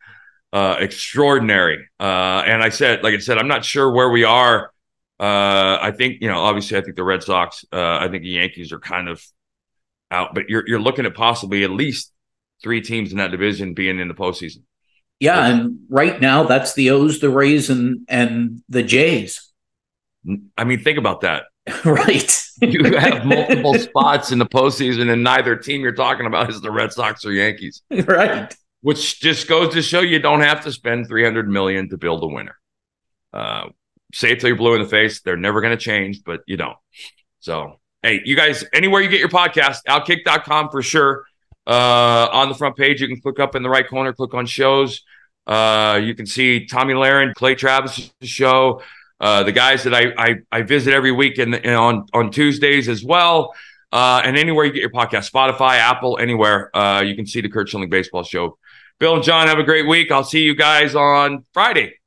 uh, 0.51 0.77
extraordinary. 0.79 1.87
Uh, 1.99 2.43
and 2.45 2.63
i 2.63 2.69
said 2.69 3.03
like 3.03 3.13
i 3.13 3.19
said 3.19 3.37
i'm 3.37 3.47
not 3.47 3.63
sure 3.63 3.91
where 3.91 4.09
we 4.09 4.23
are. 4.23 4.71
Uh, 5.19 5.77
i 5.81 5.91
think 5.91 6.21
you 6.21 6.29
know 6.29 6.39
obviously 6.39 6.77
i 6.77 6.81
think 6.81 6.95
the 6.95 7.03
red 7.03 7.21
sox 7.21 7.65
uh, 7.73 7.97
i 7.99 8.07
think 8.07 8.23
the 8.23 8.29
yankees 8.29 8.71
are 8.71 8.79
kind 8.79 9.09
of 9.09 9.21
out 10.09 10.33
but 10.33 10.49
you're, 10.49 10.63
you're 10.65 10.79
looking 10.79 11.05
at 11.05 11.13
possibly 11.13 11.63
at 11.65 11.69
least 11.69 12.13
three 12.61 12.81
teams 12.81 13.11
in 13.11 13.17
that 13.17 13.31
division 13.31 13.73
being 13.73 13.99
in 13.99 14.07
the 14.07 14.13
postseason. 14.13 14.63
Yeah, 15.19 15.45
and 15.45 15.79
right 15.89 16.19
now 16.21 16.43
that's 16.43 16.73
the 16.73 16.91
O's, 16.91 17.19
the 17.19 17.29
Rays, 17.29 17.69
and 17.69 18.05
and 18.07 18.63
the 18.69 18.83
Jays. 18.83 19.51
I 20.57 20.63
mean, 20.63 20.79
think 20.83 20.97
about 20.97 21.21
that. 21.21 21.43
Right. 21.85 22.35
you 22.61 22.97
have 22.97 23.25
multiple 23.25 23.73
spots 23.75 24.31
in 24.31 24.39
the 24.39 24.45
postseason, 24.45 25.11
and 25.11 25.23
neither 25.23 25.55
team 25.55 25.81
you're 25.81 25.93
talking 25.93 26.25
about 26.25 26.49
is 26.49 26.59
the 26.61 26.71
Red 26.71 26.91
Sox 26.91 27.25
or 27.25 27.31
Yankees. 27.31 27.81
Right. 27.91 28.53
Which 28.81 29.19
just 29.19 29.47
goes 29.47 29.73
to 29.73 29.81
show 29.81 29.99
you 29.99 30.19
don't 30.19 30.39
have 30.41 30.63
to 30.63 30.71
spend 30.71 31.07
300 31.07 31.49
million 31.49 31.89
to 31.89 31.97
build 31.97 32.23
a 32.23 32.27
winner. 32.27 32.55
Uh, 33.33 33.67
say 34.13 34.31
it 34.31 34.39
till 34.39 34.47
you're 34.49 34.57
blue 34.57 34.73
in 34.75 34.81
the 34.81 34.87
face. 34.87 35.21
They're 35.21 35.37
never 35.37 35.59
going 35.61 35.77
to 35.77 35.83
change, 35.83 36.23
but 36.25 36.41
you 36.47 36.55
don't. 36.55 36.77
So, 37.39 37.79
hey, 38.03 38.21
you 38.23 38.37
guys, 38.37 38.63
anywhere 38.73 39.01
you 39.01 39.09
get 39.09 39.19
your 39.19 39.29
podcast, 39.29 39.79
outkick.com 39.87 40.69
for 40.69 40.81
sure. 40.81 41.25
Uh, 41.69 42.27
on 42.31 42.49
the 42.49 42.55
front 42.55 42.75
page, 42.75 42.99
you 42.99 43.07
can 43.07 43.21
click 43.21 43.39
up 43.39 43.55
in 43.55 43.61
the 43.61 43.69
right 43.69 43.87
corner, 43.87 44.11
click 44.11 44.33
on 44.33 44.47
shows. 44.47 45.03
Uh, 45.45 46.01
you 46.03 46.15
can 46.15 46.25
see 46.25 46.65
Tomi 46.65 46.95
Lahren, 46.95 47.35
Clay 47.35 47.53
Travis' 47.53 48.11
show, 48.23 48.81
uh, 49.19 49.43
the 49.43 49.51
guys 49.51 49.83
that 49.83 49.93
I, 49.93 50.13
I, 50.17 50.35
I 50.51 50.61
visit 50.63 50.95
every 50.95 51.11
week 51.11 51.37
and 51.37 51.55
on 51.67 52.07
on 52.11 52.31
Tuesdays 52.31 52.89
as 52.89 53.03
well. 53.03 53.53
Uh, 53.91 54.21
and 54.23 54.35
anywhere 54.35 54.65
you 54.65 54.71
get 54.71 54.81
your 54.81 54.89
podcast, 54.89 55.31
Spotify, 55.31 55.77
Apple, 55.77 56.17
anywhere, 56.19 56.75
uh, 56.75 57.01
you 57.01 57.15
can 57.15 57.27
see 57.27 57.41
the 57.41 57.49
Curt 57.49 57.69
Schilling 57.69 57.89
Baseball 57.89 58.23
Show. 58.23 58.57
Bill 58.99 59.15
and 59.15 59.23
John, 59.23 59.47
have 59.47 59.59
a 59.59 59.63
great 59.63 59.87
week. 59.87 60.11
I'll 60.11 60.23
see 60.23 60.41
you 60.41 60.55
guys 60.55 60.95
on 60.95 61.45
Friday. 61.53 61.98